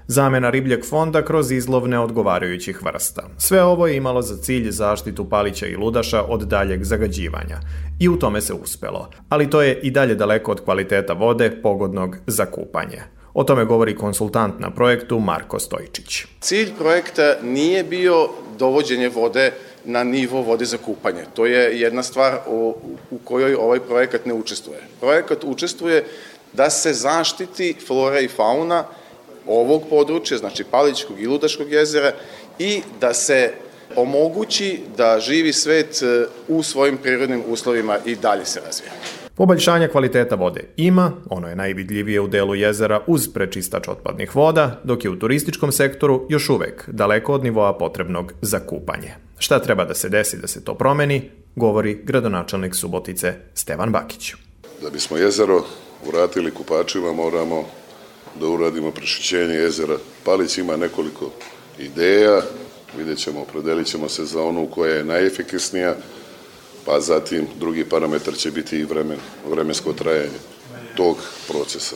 [0.07, 3.23] zamena ribljeg fonda kroz izlovne odgovarajućih vrsta.
[3.37, 7.59] Sve ovo je imalo za cilj zaštitu palića i ludaša od daljeg zagađivanja.
[7.99, 9.09] I u tome se uspelo.
[9.29, 13.14] Ali to je i dalje daleko od kvaliteta vode pogodnog za kupanje.
[13.35, 16.25] O tome govori konsultant na projektu Marko Stojčić.
[16.41, 19.51] Cilj projekta nije bio dovođenje vode
[19.85, 21.25] na nivo vode za kupanje.
[21.33, 22.75] To je jedna stvar u,
[23.11, 24.79] u kojoj ovaj projekat ne učestvuje.
[24.99, 26.05] Projekat učestvuje
[26.53, 28.83] da se zaštiti flora i fauna
[29.47, 32.11] ovog područja, znači Palićkog i Ludaškog jezera
[32.59, 33.53] i da se
[33.95, 38.91] omogući da živi svet e, u svojim prirodnim uslovima i dalje se razvija.
[39.37, 45.03] Poboljšanja kvaliteta vode ima, ono je najvidljivije u delu jezera uz prečistač otpadnih voda, dok
[45.05, 49.13] je u turističkom sektoru još uvek daleko od nivoa potrebnog za kupanje.
[49.37, 54.33] Šta treba da se desi da se to promeni, govori gradonačelnik Subotice Stevan Bakić.
[54.81, 55.63] Da bismo jezero
[56.11, 57.63] vratili kupačima moramo
[58.39, 59.97] da uradimo prešićenje jezera.
[60.25, 61.31] Palić ima nekoliko
[61.79, 62.41] ideja,
[62.97, 65.95] vidjet ćemo, opredelit ćemo se za onu koja je najefikasnija,
[66.85, 69.17] pa zatim drugi parametar će biti i vremen,
[69.49, 70.39] vremensko trajanje
[70.95, 71.17] tog
[71.47, 71.95] procesa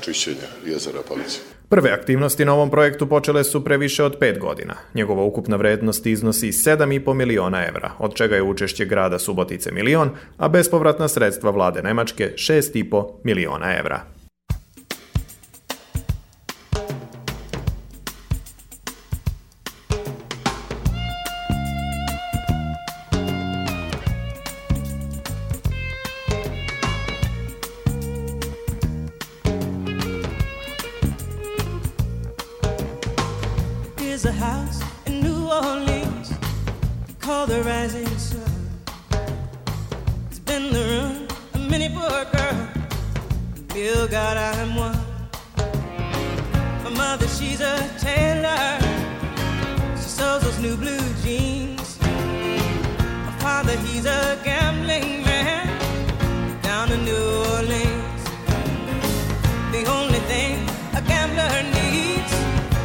[0.00, 1.40] čišćenja jezera Palića.
[1.68, 4.74] Prve aktivnosti na ovom projektu počele su pre više od 5 godina.
[4.94, 10.48] Njegova ukupna vrednost iznosi 7,5 miliona evra, od čega je učešće grada Subotice milion, a
[10.48, 14.19] bespovratna sredstva vlade Nemačke 6,5 miliona evra.
[43.80, 45.00] still got am one.
[46.84, 48.78] My mother, she's a tailor.
[49.96, 51.98] She sews those new blue jeans.
[53.26, 55.66] My father, he's a gambling man
[56.60, 58.22] down in New Orleans.
[59.72, 60.56] The only thing
[61.00, 62.32] a gambler needs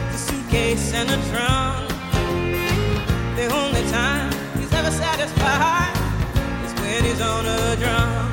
[0.08, 1.89] is a suitcase and a trunk.
[3.36, 5.95] The only time he's ever satisfied
[6.65, 8.24] is when he's on a drum.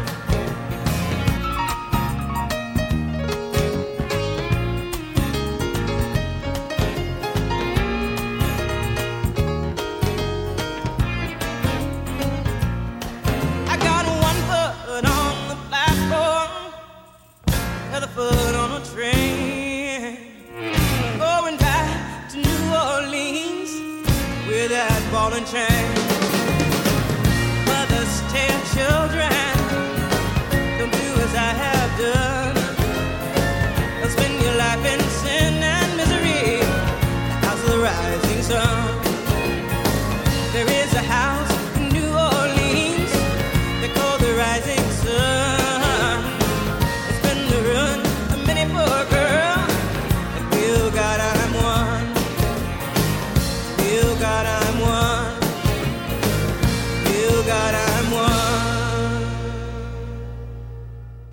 [25.35, 25.92] And change.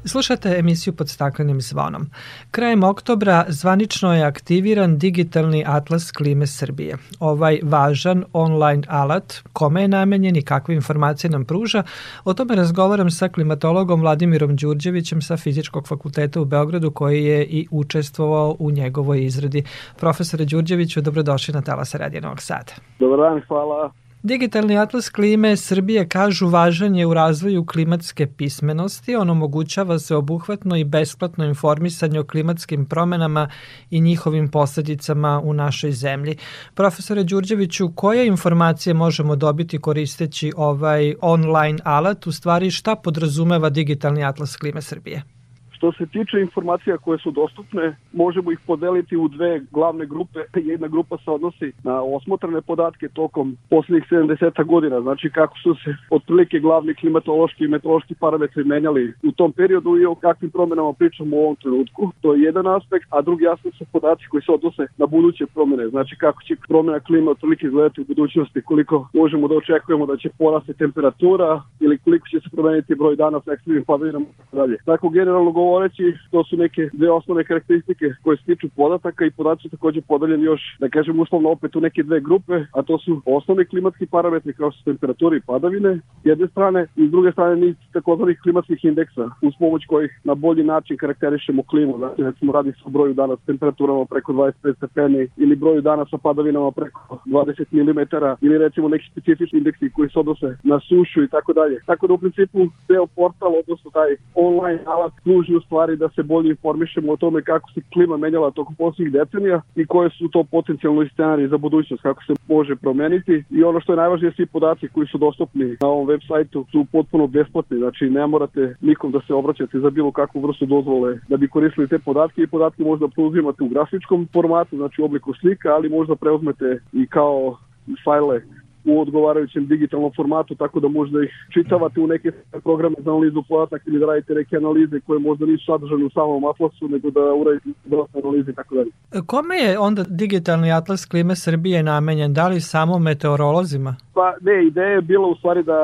[0.09, 2.09] Slušate emisiju pod staklenim zvonom.
[2.51, 6.97] Krajem oktobra zvanično je aktiviran digitalni atlas klime Srbije.
[7.19, 11.83] Ovaj važan online alat, kome je namenjen i kakve informacije nam pruža,
[12.23, 17.67] o tome razgovaram sa klimatologom Vladimirom Đurđevićem sa Fizičkog fakulteta u Beogradu koji je i
[17.71, 19.63] učestvovao u njegovoj izradi.
[19.97, 22.73] Profesore Đurđeviću, dobrodošli na Talasa Radija Novog Sada.
[22.99, 23.91] Dobar dan, hvala.
[24.23, 29.15] Digitalni atlas klime Srbije kažu važan je u razvoju klimatske pismenosti.
[29.15, 33.49] On omogućava se obuhvatno i besplatno informisanje o klimatskim promenama
[33.89, 36.37] i njihovim posledicama u našoj zemlji.
[36.73, 42.27] Profesore Đurđeviću, koje informacije možemo dobiti koristeći ovaj online alat?
[42.27, 45.38] U stvari šta podrazumeva digitalni atlas klime Srbije?
[45.79, 50.39] Što se tiče informacija koje su dostupne, možemo ih podeliti u dve glavne grupe.
[50.55, 55.95] Jedna grupa se odnosi na osmotrane podatke tokom poslednjih 70 godina, znači kako su se
[56.09, 61.35] otprilike glavni klimatološki i meteorološki parametri menjali u tom periodu i o kakvim promenama pričamo
[61.35, 62.11] u ovom trenutku.
[62.21, 65.87] To je jedan aspekt, a drugi aspekt su podaci koji se odnose na buduće promene,
[65.87, 70.29] znači kako će promena klima otprilike izgledati u budućnosti, koliko možemo da očekujemo da će
[70.37, 74.77] porasti temperatura ili koliko će se promeniti broj dana sa ekstremnim padavinama i tako dalje.
[74.85, 79.61] Tako generalno govoreći, to su neke dve osnovne karakteristike koje se tiču podataka i podaci
[79.61, 83.21] su takođe podeljeni još, da kažem uslovno opet u neke dve grupe, a to su
[83.25, 85.91] osnovni klimatski parametri kao su temperature i padavine
[86.21, 90.35] s jedne strane i s druge strane niz takozvanih klimatskih indeksa uz pomoć kojih na
[90.35, 91.97] bolji način karakterišemo klimu.
[91.97, 96.05] Znači recimo radi se o broju dana s temperaturama preko 25 stepeni ili broju dana
[96.11, 97.99] sa padavinama preko 20 mm
[98.41, 101.77] ili recimo neki specifični indeksi koji se odnose na sušu i tako dalje.
[101.85, 106.23] Tako da u principu deo portal, odnosno taj online alat služi u stvari da se
[106.23, 110.43] bolje informišemo o tome kako se klima menjala tokom poslednjih decenija i koje su to
[110.43, 113.43] potencijalno scenariji za budućnost, kako se može promeniti.
[113.49, 116.85] I ono što je najvažnije, svi podaci koji su dostupni na ovom web sajtu su
[116.91, 121.37] potpuno besplatni, znači ne morate nikom da se obraćate za bilo kakvu vrstu dozvole da
[121.37, 122.41] bi koristili te podatke.
[122.41, 127.07] I podatke možda preuzimate u grafičkom formatu, znači u obliku slika, ali možda preuzmete i
[127.07, 127.57] kao
[128.03, 128.41] fajle
[128.85, 132.31] u odgovarajućem digitalnom formatu, tako da možda ih čitavate u neke
[132.63, 136.45] programe za analizu podataka ili da radite neke analize koje možda nisu sadržane u samom
[136.45, 138.91] atlasu, nego da uradite dosta analize i tako dalje.
[139.25, 142.33] Kome je onda digitalni atlas klime Srbije namenjen?
[142.33, 143.95] Da li samo meteorolozima?
[144.19, 145.77] Pa ne, ideja je bila u stvari da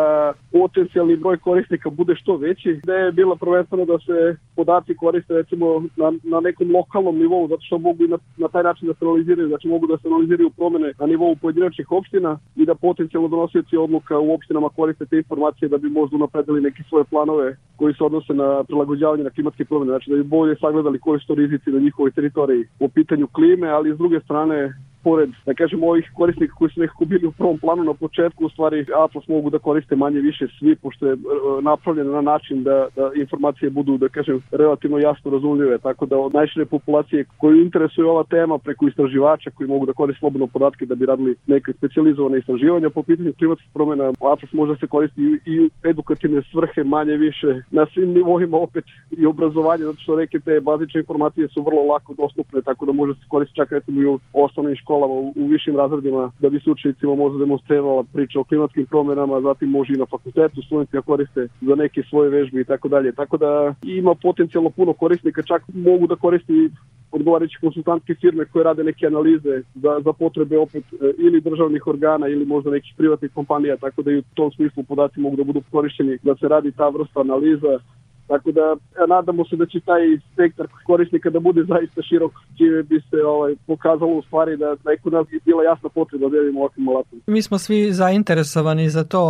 [0.51, 2.69] potencijalni broj korisnika bude što veći.
[2.69, 5.65] Ideja je bila prvenstveno da se podaci koriste recimo
[5.95, 9.05] na, na nekom lokalnom nivou, zato što mogu i na, na taj način da se
[9.05, 13.77] analiziraju, znači mogu da se analiziraju promene na nivou pojedinačnih opština i da potencijalno donosioci
[13.77, 18.03] odluka u opštinama koriste te informacije da bi možda napredili neke svoje planove koji se
[18.03, 21.69] odnose na prilagođavanje na klimatske promene, znači da bi bolje sagledali koji su to rizici
[21.69, 24.73] na njihovoj teritoriji po pitanju klime, ali s druge strane
[25.05, 28.49] pored, da kažemo, ovih korisnika koji su nekako bili u prvom planu na početku, u
[28.49, 31.17] stvari Atlas mogu da koriste manje više svi, pošto je e,
[31.61, 36.33] napravljeno na način da, da informacije budu, da kažem, relativno jasno razumljive, tako da od
[36.33, 40.95] najšire populacije koju interesuje ova tema preko istraživača koji mogu da koriste slobodno podatke da
[40.95, 45.31] bi radili neke specializovane istraživanja po pitanju klimatskih promena, Atlas može da se koristi i,
[45.53, 48.85] i edukativne svrhe manje više na svim nivoima opet
[49.17, 53.13] i obrazovanje, zato što neke te bazične informacije su vrlo lako dostupne, tako da može
[53.13, 56.59] se koristiti čak recimo i u osnovnim školama školama u, u višim razredima da bi
[56.59, 61.47] se učenicima možda demonstrirala priča o klimatskim promenama, zatim može i na fakultetu studenti koriste
[61.61, 63.11] za neke svoje vežbe i tako dalje.
[63.11, 66.69] Tako da ima potencijalno puno korisnika, čak mogu da koristi
[67.11, 72.27] odgovarajuće konsultantske firme koje rade neke analize za, za potrebe opet e, ili državnih organa
[72.27, 75.61] ili možda nekih privatnih kompanija, tako da i u tom smislu podaci mogu da budu
[75.71, 77.79] korišćeni da se radi ta vrsta analiza
[78.27, 78.75] Tako da
[79.07, 80.01] nadamo se da će taj
[80.33, 84.91] spektar korisnika da bude zaista širok, čime bi se ovaj, pokazalo u stvari da, da
[84.91, 87.21] je kod nas bila jasna potreba da jedimo ovakvim alatom.
[87.27, 89.21] Mi smo svi zainteresovani za to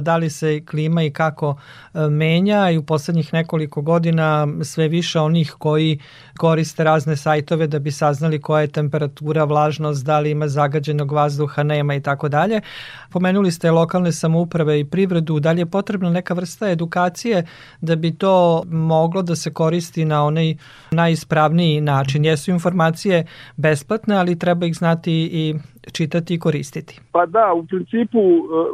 [0.00, 1.56] da li se klima i kako
[1.94, 5.98] e, menja i u poslednjih nekoliko godina sve više onih koji
[6.38, 11.62] koriste razne sajtove da bi saznali koja je temperatura, vlažnost, da li ima zagađenog vazduha,
[11.62, 12.60] nema i tako dalje.
[13.12, 17.46] Pomenuli ste lokalne samouprave i privredu, da li je potrebna neka vrsta edukacije
[17.80, 18.33] da bi to
[18.70, 20.54] moglo da se koristi na onaj
[20.90, 22.24] najispravniji način.
[22.24, 23.24] Jesu informacije
[23.56, 25.54] besplatne, ali treba ih znati i
[25.92, 27.00] čitati i koristiti.
[27.12, 28.18] Pa da, u principu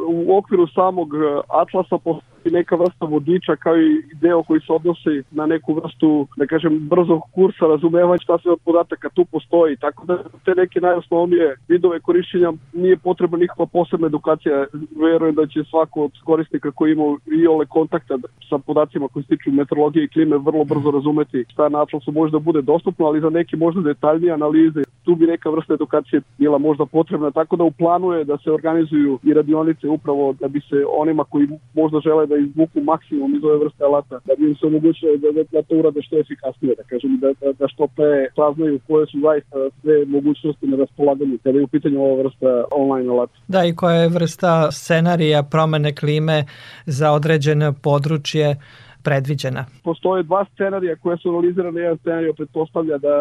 [0.07, 1.09] u okviru samog
[1.49, 6.45] atlasa postoji neka vrsta vodiča kao i deo koji se odnosi na neku vrstu, da
[6.45, 9.77] kažem, brzog kursa razumevanja šta sve od podataka tu postoji.
[9.77, 14.65] Tako da te neke najosnovnije vidove korišćenja nije potrebna nikakva posebna edukacija.
[15.01, 17.03] Verujem da će svako od korisnika koji ima
[17.41, 18.17] i ole kontakta
[18.49, 22.31] sa podacima koji se tiču meteorologije i klime vrlo brzo razumeti šta na Atlasu može
[22.31, 26.57] da bude dostupno, ali za neke možda detaljnije analize tu bi neka vrsta edukacije bila
[26.57, 30.59] možda potrebna, tako da u planu je da se organizuju i radionice upravo da bi
[30.59, 34.55] se onima koji možda žele da izvuku maksimum iz ove vrste alata, da bi im
[34.55, 37.83] se omogućilo da, da, da to urade što efikasnije, da kažem, da, da, da što
[37.97, 42.49] pre saznaju koje su zaista sve mogućnosti na raspolaganju kada je u pitanju ova vrsta
[42.71, 43.37] online alata.
[43.47, 46.37] Da, i koja je vrsta scenarija promene klime
[46.85, 48.55] za određene područje
[49.03, 49.65] predviđena?
[49.83, 51.81] Postoje dva scenarija koje su analizirane.
[51.81, 53.15] Jedan scenarij pretpostavlja da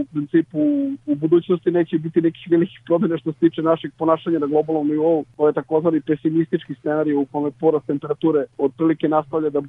[0.00, 0.58] u principu
[1.06, 5.24] u budućnosti neće biti nekih velikih promjena što se tiče našeg ponašanja na globalnom nivou.
[5.36, 9.60] To je takozvani pesimistički scenarij u kome porast temperature otprilike nastavlja da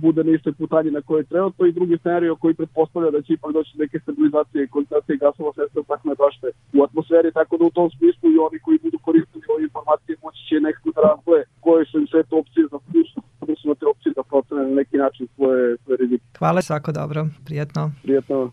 [0.00, 1.50] bude na istoj putanji na kojoj treba.
[1.50, 5.52] To i drugi scenarij koji pretpostavlja da će ipak doći neke stabilizacije i koncentracije gasova
[5.52, 9.44] sredstva takve bašte u atmosferi, tako da u tom smislu i oni koji budu koristili
[9.54, 13.28] ove informacije moći će nekako da razvoje koje su im sve to opcije za budućnost
[13.48, 14.64] odnosno te opcije da procene
[15.18, 16.24] na neki način svoje, svoje rizike.
[16.38, 17.92] Hvala, svako dobro, prijetno.
[18.02, 18.52] Prijetno.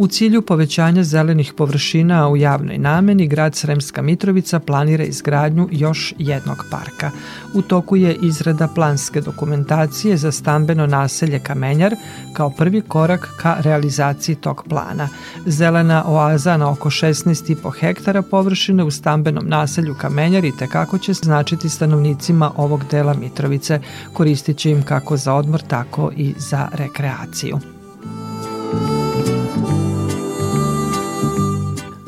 [0.00, 6.64] U cilju povećanja zelenih površina u javnoj nameni, grad Sremska Mitrovica planira izgradnju još jednog
[6.70, 7.10] parka.
[7.54, 11.96] U toku je izrada planske dokumentacije za stambeno naselje Kamenjar
[12.32, 15.08] kao prvi korak ka realizaciji tog plana.
[15.46, 21.68] Zelena oaza na oko 16,5 hektara površine u stambenom naselju Kamenjar i tekako će značiti
[21.68, 23.80] stanovnicima ovog dela Mitrovice,
[24.12, 27.79] koristit će im kako za odmor, tako i za rekreaciju.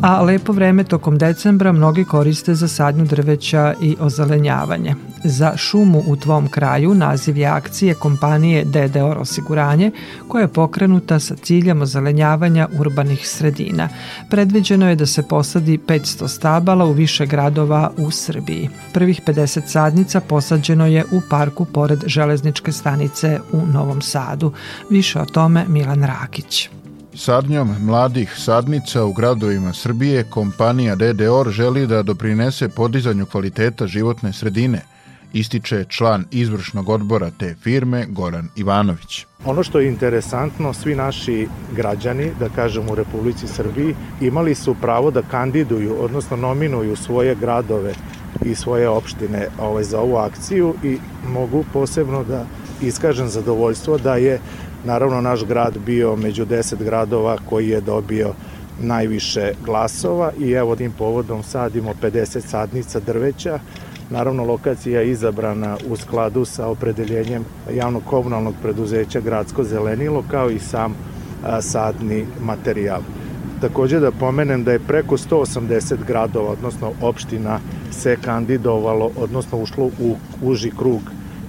[0.02, 4.94] A lepo vreme tokom decembra mnogi koriste za sadnju drveća i ozelenjavanje.
[5.24, 9.90] Za šumu u tvom kraju naziv je akcije kompanije DDOR osiguranje
[10.28, 13.88] koja je pokrenuta sa ciljem ozelenjavanja urbanih sredina.
[14.30, 18.68] Predviđeno je da se posadi 500 stabala u više gradova u Srbiji.
[18.92, 24.52] Prvih 50 sadnica posađeno je u parku pored železničke stanice u Novom Sadu.
[24.90, 26.70] Više o tome Milan Rakić.
[27.14, 34.80] Sadnjom mladih sadnica u gradovima Srbije kompanija DDOR želi da doprinese podizanju kvaliteta životne sredine,
[35.32, 39.26] ističe član izvršnog odbora te firme Goran Ivanović.
[39.44, 45.10] Ono što je interesantno, svi naši građani, da kažem u Republici Srbiji, imali su pravo
[45.10, 47.94] da kandiduju, odnosno nominuju svoje gradove
[48.44, 50.98] i svoje opštine ovaj, za ovu akciju i
[51.28, 52.46] mogu posebno da
[52.82, 54.40] iskažem zadovoljstvo da je
[54.84, 58.32] naravno naš grad bio među 10 gradova koji je dobio
[58.80, 63.58] najviše glasova i evo tim povodom sadimo 50 sadnica drveća.
[64.10, 70.58] Naravno, lokacija je izabrana u skladu sa opredeljenjem javnog komunalnog preduzeća Gradsko zelenilo, kao i
[70.58, 70.94] sam
[71.60, 73.00] sadni materijal.
[73.60, 77.60] Takođe da pomenem da je preko 180 gradova, odnosno opština,
[77.90, 81.00] se kandidovalo, odnosno ušlo u uži krug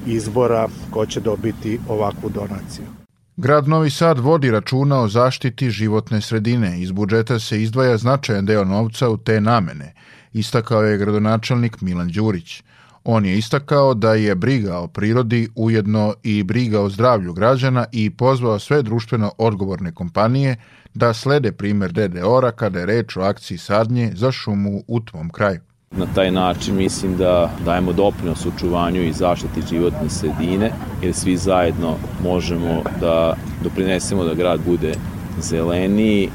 [0.07, 3.02] izbora ko će dobiti ovakvu donaciju.
[3.37, 6.81] Grad Novi Sad vodi računa o zaštiti životne sredine.
[6.81, 9.93] Iz budžeta se izdvaja značajan deo novca u te namene,
[10.33, 12.63] istakao je gradonačelnik Milan Đurić.
[13.03, 18.09] On je istakao da je briga o prirodi ujedno i briga o zdravlju građana i
[18.09, 20.55] pozvao sve društveno odgovorne kompanije
[20.93, 25.59] da slede primer DDOR-a kada je reč o akciji sadnje za šumu u tvom kraju.
[25.97, 30.71] Na taj način mislim da dajemo doprinos učuvanju i zaštiti životne sredine,
[31.01, 34.93] jer svi zajedno možemo da doprinesemo da grad bude
[35.41, 36.29] zeleniji,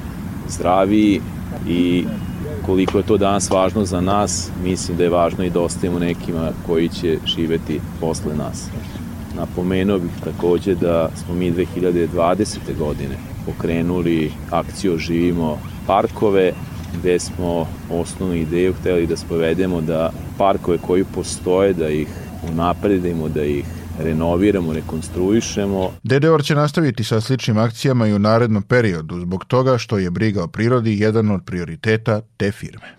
[0.49, 1.21] zdraviji
[1.69, 2.05] i
[2.67, 6.51] koliko je to danas važno za nas, mislim da je važno i da ostavimo nekima
[6.67, 8.69] koji će živeti posle nas.
[9.37, 12.59] Napomenuo bih takođe da smo mi 2020.
[12.79, 16.53] godine pokrenuli akciju Živimo parkove,
[16.99, 22.09] gde smo osnovnu ideju hteli da spovedemo da parkove koji postoje, da ih
[22.51, 23.65] unapredimo, da ih
[23.99, 25.91] renoviramo, rekonstruišemo.
[26.03, 30.45] DDOR će nastaviti sa sličnim akcijama i u narednom periodu, zbog toga što je briga
[30.45, 32.99] o prirodi jedan od prioriteta te firme.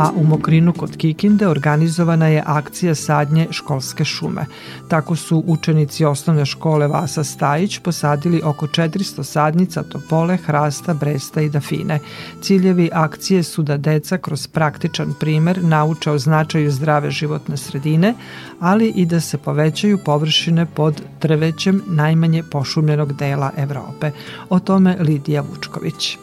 [0.00, 4.46] A u Mokrinu kod Kikinde organizovana je akcija sadnje školske šume.
[4.88, 11.48] Tako su učenici osnovne škole Vasa Stajić posadili oko 400 sadnica topole, hrasta, bresta i
[11.48, 11.98] dafine.
[12.42, 18.14] Ciljevi akcije su da deca kroz praktičan primer nauče o značaju zdrave životne sredine,
[18.60, 24.10] ali i da se povećaju površine pod drvećem najmanje pošumljenog dela Evrope.
[24.48, 26.18] O tome Lidija Vučković.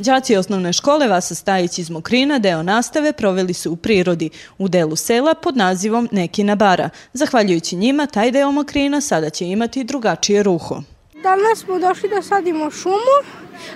[0.00, 4.96] Đaci osnovne škole Vasa Stajić iz Mokrina deo nastave proveli su u prirodi, u delu
[4.96, 6.90] sela pod nazivom Nekina bara.
[7.12, 10.82] Zahvaljujući njima, taj deo Mokrina sada će imati drugačije ruho.
[11.22, 13.16] Danas smo došli da sadimo šumu,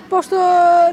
[0.09, 0.35] pošto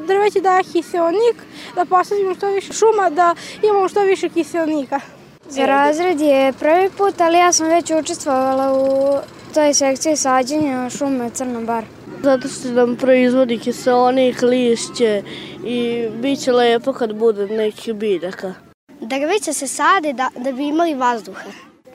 [0.06, 1.36] drveće daje kiselnik,
[1.74, 5.00] da posadimo što više šuma, da imamo što više kiselnika.
[5.48, 9.16] Za razred je prvi put, ali ja sam već učestvovala u
[9.54, 11.84] toj sekciji sađenja šume Crna bar.
[12.22, 15.22] Zato što nam proizvodi kiseonik, lišće
[15.66, 18.54] i bit će lepo kad bude nekih biljaka.
[19.00, 21.50] Drveća se sade da, da bi imali vazduha.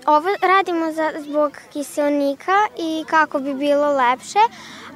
[0.06, 4.40] Ovo radimo za, zbog kiselnika i kako bi bilo lepše,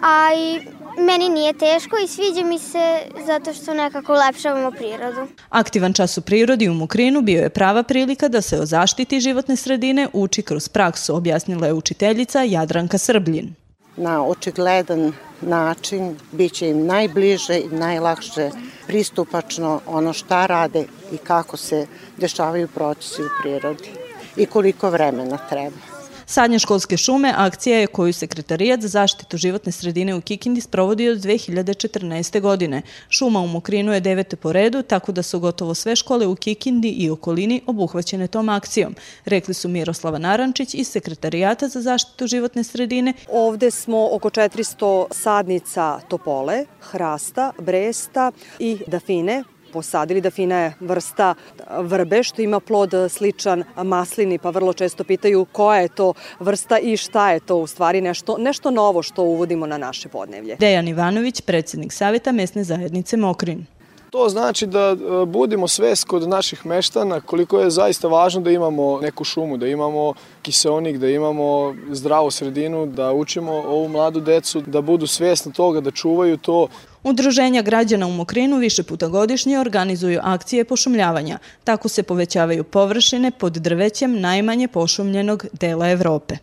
[0.02, 0.60] a i
[1.02, 5.28] meni nije teško i sviđa mi se zato što nekako lepšavamo prirodu.
[5.50, 9.56] Aktivan čas u prirodi u Mukrinu bio je prava prilika da se o zaštiti životne
[9.56, 13.61] sredine uči kroz praksu, objasnila je učiteljica Jadranka Srbljin
[13.98, 18.50] na očigledan način bit će im najbliže i najlakše
[18.88, 21.88] pristupačno ono šta rade i kako se
[22.18, 23.89] dešavaju procesi u prirodi
[24.36, 25.91] i koliko vremena treba.
[26.32, 31.18] Sadnje školske šume akcija je koju Sekretarijat za zaštitu životne sredine u Kikindi sprovodi od
[31.18, 32.42] 2014.
[32.42, 32.82] godine.
[33.10, 36.90] Šuma u Mokrinu je devete po redu, tako da su gotovo sve škole u Kikindi
[36.90, 43.14] i okolini obuhvaćene tom akcijom, rekli su Miroslava Narančić iz Sekretarijata za zaštitu životne sredine.
[43.32, 50.22] Ovde smo oko 400 sadnica topole, hrasta, bresta i dafine posadili.
[50.22, 51.36] Dafina je vrsta
[51.80, 56.97] vrbe što ima plod sličan maslini, pa vrlo često pitaju koja je to vrsta i
[56.97, 60.55] šta je to u stvari nešto, nešto novo što uvodimo na naše podnevlje.
[60.59, 63.65] Dejan Ivanović, predsednik Saveta mesne zajednice Mokrin.
[64.12, 69.01] To znači da e, budimo svest kod naših meštana koliko je zaista važno da imamo
[69.01, 74.82] neku šumu, da imamo kiseonik, da imamo zdravu sredinu, da učimo ovu mladu decu da
[74.82, 76.68] budu svesni toga, da čuvaju to.
[77.03, 81.39] Udruženja građana u Mokrinu više puta godišnje organizuju akcije pošumljavanja.
[81.64, 86.36] Tako se povećavaju površine pod drvećem najmanje pošumljenog dela Evrope.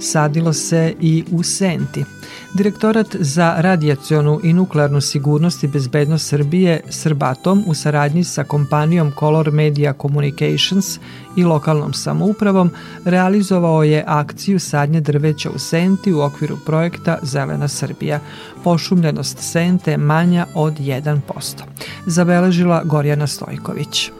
[0.00, 2.15] Sadilo se i u Senti.
[2.56, 9.50] Direktorat za radijacionu i nuklearnu sigurnost i bezbednost Srbije Srbatom u saradnji sa kompanijom Color
[9.50, 10.98] Media Communications
[11.36, 12.70] i lokalnom samoupravom
[13.04, 18.20] realizovao je akciju sadnje drveća u Senti u okviru projekta Zelena Srbija.
[18.64, 21.20] Pošumljenost Sente manja od 1%.
[22.06, 24.10] Zabeležila Gorjana Stojković.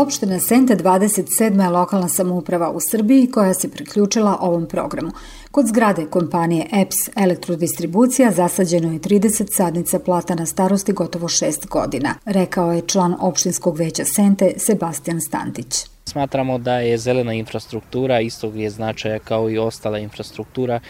[0.00, 1.62] Opština Sente 27.
[1.62, 5.10] je lokalna samouprava u Srbiji koja se priključila ovom programu.
[5.50, 12.72] Kod zgrade kompanije EPS Elektrodistribucija zasađeno je 30 sadnica platana starosti gotovo 6 godina, rekao
[12.72, 15.97] je član opštinskog veća Sente Sebastian Stantić.
[16.08, 20.80] Smatramo da je zelena infrastruktura istog je značaja kao i ostala infrastruktura,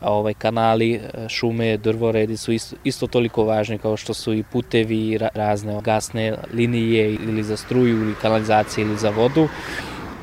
[0.00, 5.18] a ovaj kanali, šume, drvoredi su isto, isto toliko važni kao što su i putevi,
[5.34, 9.48] razne gasne linije ili za struju ili kanalizacije ili za vodu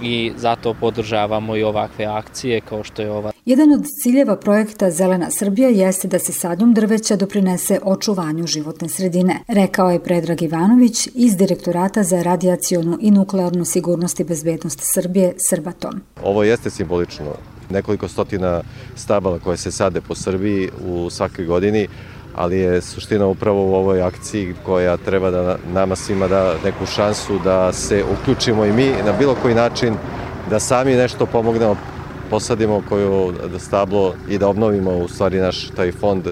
[0.01, 3.31] i zato podržavamo i ovakve akcije kao što je ova.
[3.45, 9.39] Jedan od ciljeva projekta Zelena Srbija jeste da se sadnjom drveća doprinese očuvanju životne sredine,
[9.47, 16.01] rekao je Predrag Ivanović iz Direktorata za radijacionu i nuklearnu sigurnost i bezbednost Srbije Srbatom.
[16.23, 17.25] Ovo jeste simbolično.
[17.69, 18.61] Nekoliko stotina
[18.95, 21.87] stabala koje se sade po Srbiji u svakoj godini
[22.35, 27.39] ali je suština upravo u ovoj akciji koja treba da nama svima da neku šansu
[27.43, 29.95] da se uključimo i mi na bilo koji način
[30.49, 31.75] da sami nešto pomognemo
[32.29, 36.27] posadimo koju da stablo i da obnovimo u stvari naš taj fond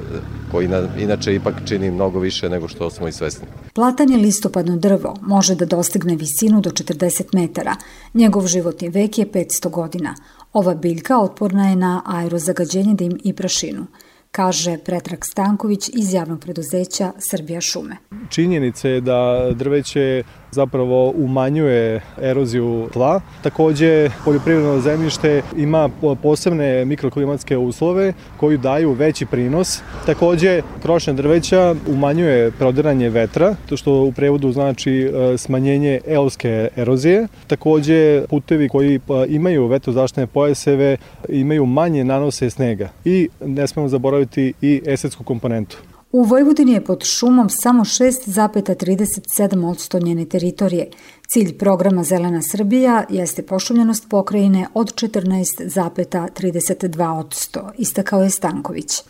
[0.52, 3.48] koji na, inače ipak čini mnogo više nego što smo i svesni.
[3.74, 7.76] Platanje listopadno drvo može da dostigne visinu do 40 metara.
[8.14, 10.16] Njegov životni vek je 500 godina.
[10.54, 13.86] Ova biljka otporna je na aerozagađenje dim i prašinu
[14.32, 17.98] kaže Pretrag Stanković iz javnog preduzeća Srbija šume.
[18.30, 23.22] Činjenica je da drveće zapravo umanjuje eroziju tla.
[23.44, 25.90] Takođe, poljoprivredno zemljište ima
[26.22, 29.82] posebne mikroklimatske uslove koji daju veći prinos.
[30.06, 37.28] Takođe, krošnja drveća umanjuje prodiranje vetra, to što u prevodu znači e, smanjenje eolske erozije.
[37.48, 40.98] Takođe, putevi koji pa, imaju vetrozaštne pojaseve
[41.30, 42.90] imaju manje nanose snega.
[43.06, 45.78] I ne smemo zaboraviti i esetsku komponentu.
[46.12, 50.90] U Vojvodini je pod šumom samo 6,37% njene teritorije.
[51.34, 59.04] Cilj programa Zelena Srbija jeste pošumljenost pokrajine od 14,32%, istakao je Stanković.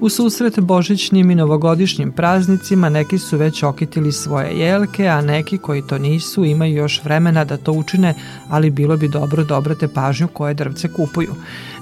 [0.00, 5.82] U susret božićnim i novogodišnjim praznicima neki su već okitili svoje jelke, a neki koji
[5.82, 8.14] to nisu imaju još vremena da to učine,
[8.48, 11.34] ali bilo bi dobro da obrate pažnju koje drvce kupuju.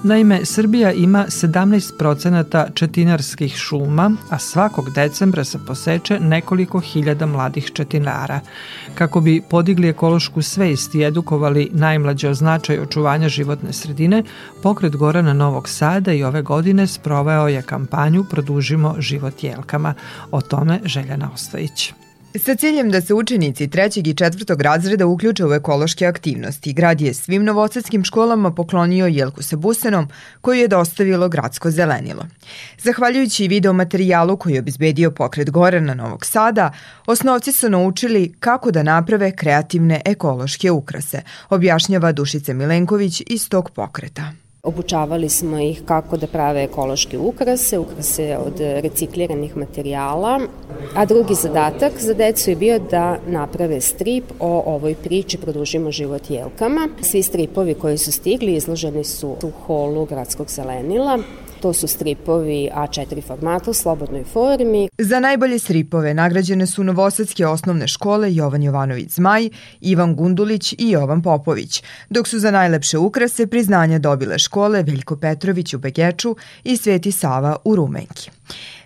[0.03, 8.41] Naime, Srbija ima 17% četinarskih šuma, a svakog decembra se poseče nekoliko hiljada mladih četinara.
[8.95, 14.23] Kako bi podigli ekološku svest i edukovali najmlađe o značaju očuvanja životne sredine,
[14.63, 19.95] pokret Gorana Novog Sada i ove godine sproveo je kampanju Produžimo život jelkama.
[20.31, 21.93] O tome Željana Ostojić.
[22.39, 27.15] Sa ciljem da se učenici trećeg i četvrtog razreda uključe u ekološke aktivnosti, grad je
[27.15, 30.09] svim novosadskim školama poklonio jelku sa busenom
[30.41, 32.27] koju je dostavilo gradsko zelenilo.
[32.79, 36.73] Zahvaljujući video materijalu koji je obizbedio pokret Gorana Novog Sada,
[37.07, 44.46] osnovci su naučili kako da naprave kreativne ekološke ukrase, objašnjava Dušica Milenković iz tog pokreta.
[44.67, 50.41] Obučavali smo ih kako da prave ekološke ukrase, ukrase od recikliranih materijala,
[50.95, 56.31] a drugi zadatak za decu je bio da naprave strip o ovoj priči Produžimo život
[56.31, 56.89] jelkama.
[57.01, 61.19] Svi stripovi koji su stigli izloženi su u holu gradskog zelenila
[61.67, 64.89] To su stripovi A4 formata u slobodnoj formi.
[64.99, 69.49] Za najbolje stripove nagrađene su Novosadske osnovne škole Jovan Jovanović Zmaj,
[69.81, 75.75] Ivan Gundulić i Jovan Popović, dok su za najlepše ukrase priznanja dobile škole Veljko Petrović
[75.75, 78.31] u Begeču i Sveti Sava u Rumenki.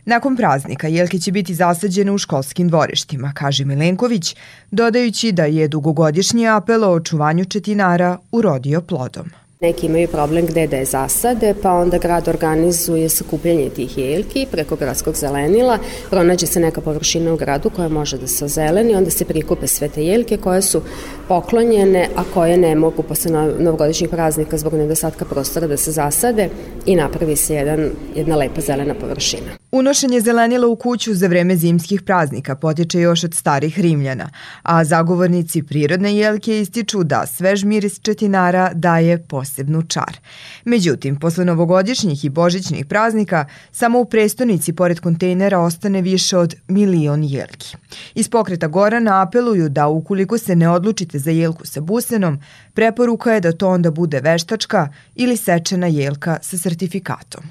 [0.05, 4.37] Nakon praznika jelke će biti zasađene u školskim dvorištima, kaže Milenković,
[4.71, 9.31] dodajući da je dugogodišnji apel o očuvanju četinara urodio plodom.
[9.63, 14.77] Neki imaju problem gde da je zasade, pa onda grad organizuje sakupljanje tih jelki preko
[14.77, 15.79] gradskog zelenila,
[16.11, 19.89] pronađe se neka površina u gradu koja može da se ozeleni, onda se prikupe sve
[19.89, 20.83] te jelke koje su
[21.29, 26.49] poklonjene, a koje ne mogu posle novogodišnjih praznika zbog nedostatka prostora da se zasade
[26.87, 29.51] i napravi se jedan, jedna lepa zelena površina.
[29.73, 34.31] Unošenje zelenila u kuću za vreme zimskih praznika potiče još od starih Rimljana,
[34.63, 40.17] a zagovornici prirodne jelke ističu da svež miris četinara daje posebnu čar.
[40.65, 47.25] Međutim, posle novogodišnjih i božićnih praznika, samo u prestonici pored kontejnera ostane više od milion
[47.25, 47.77] jelki.
[48.15, 52.41] Iz pokreta Gorana apeluju da ukoliko se ne odlučite za jelku sa busenom,
[52.75, 57.43] preporuka je da to onda bude veštačka ili sečena jelka sa sertifikatom.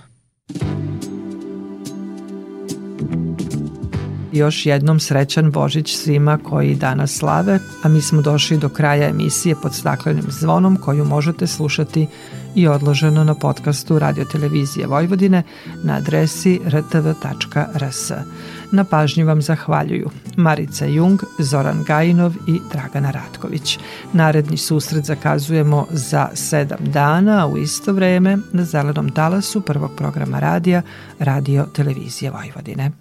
[4.31, 9.55] Još jednom srećan Božić svima koji danas slave, a mi smo došli do kraja emisije
[9.61, 12.07] pod staklenim zvonom koju možete slušati
[12.55, 15.43] i odloženo na podcastu Radio Televizije Vojvodine
[15.83, 18.11] na adresi rtv.rs.
[18.71, 23.79] Na pažnji vam zahvaljuju Marica Jung, Zoran Gajinov i Dragana Ratković.
[24.13, 30.81] Naredni susret zakazujemo za sedam dana u isto vreme na zelenom talasu prvog programa radija
[31.19, 32.91] Radio Televizije Vojvodine.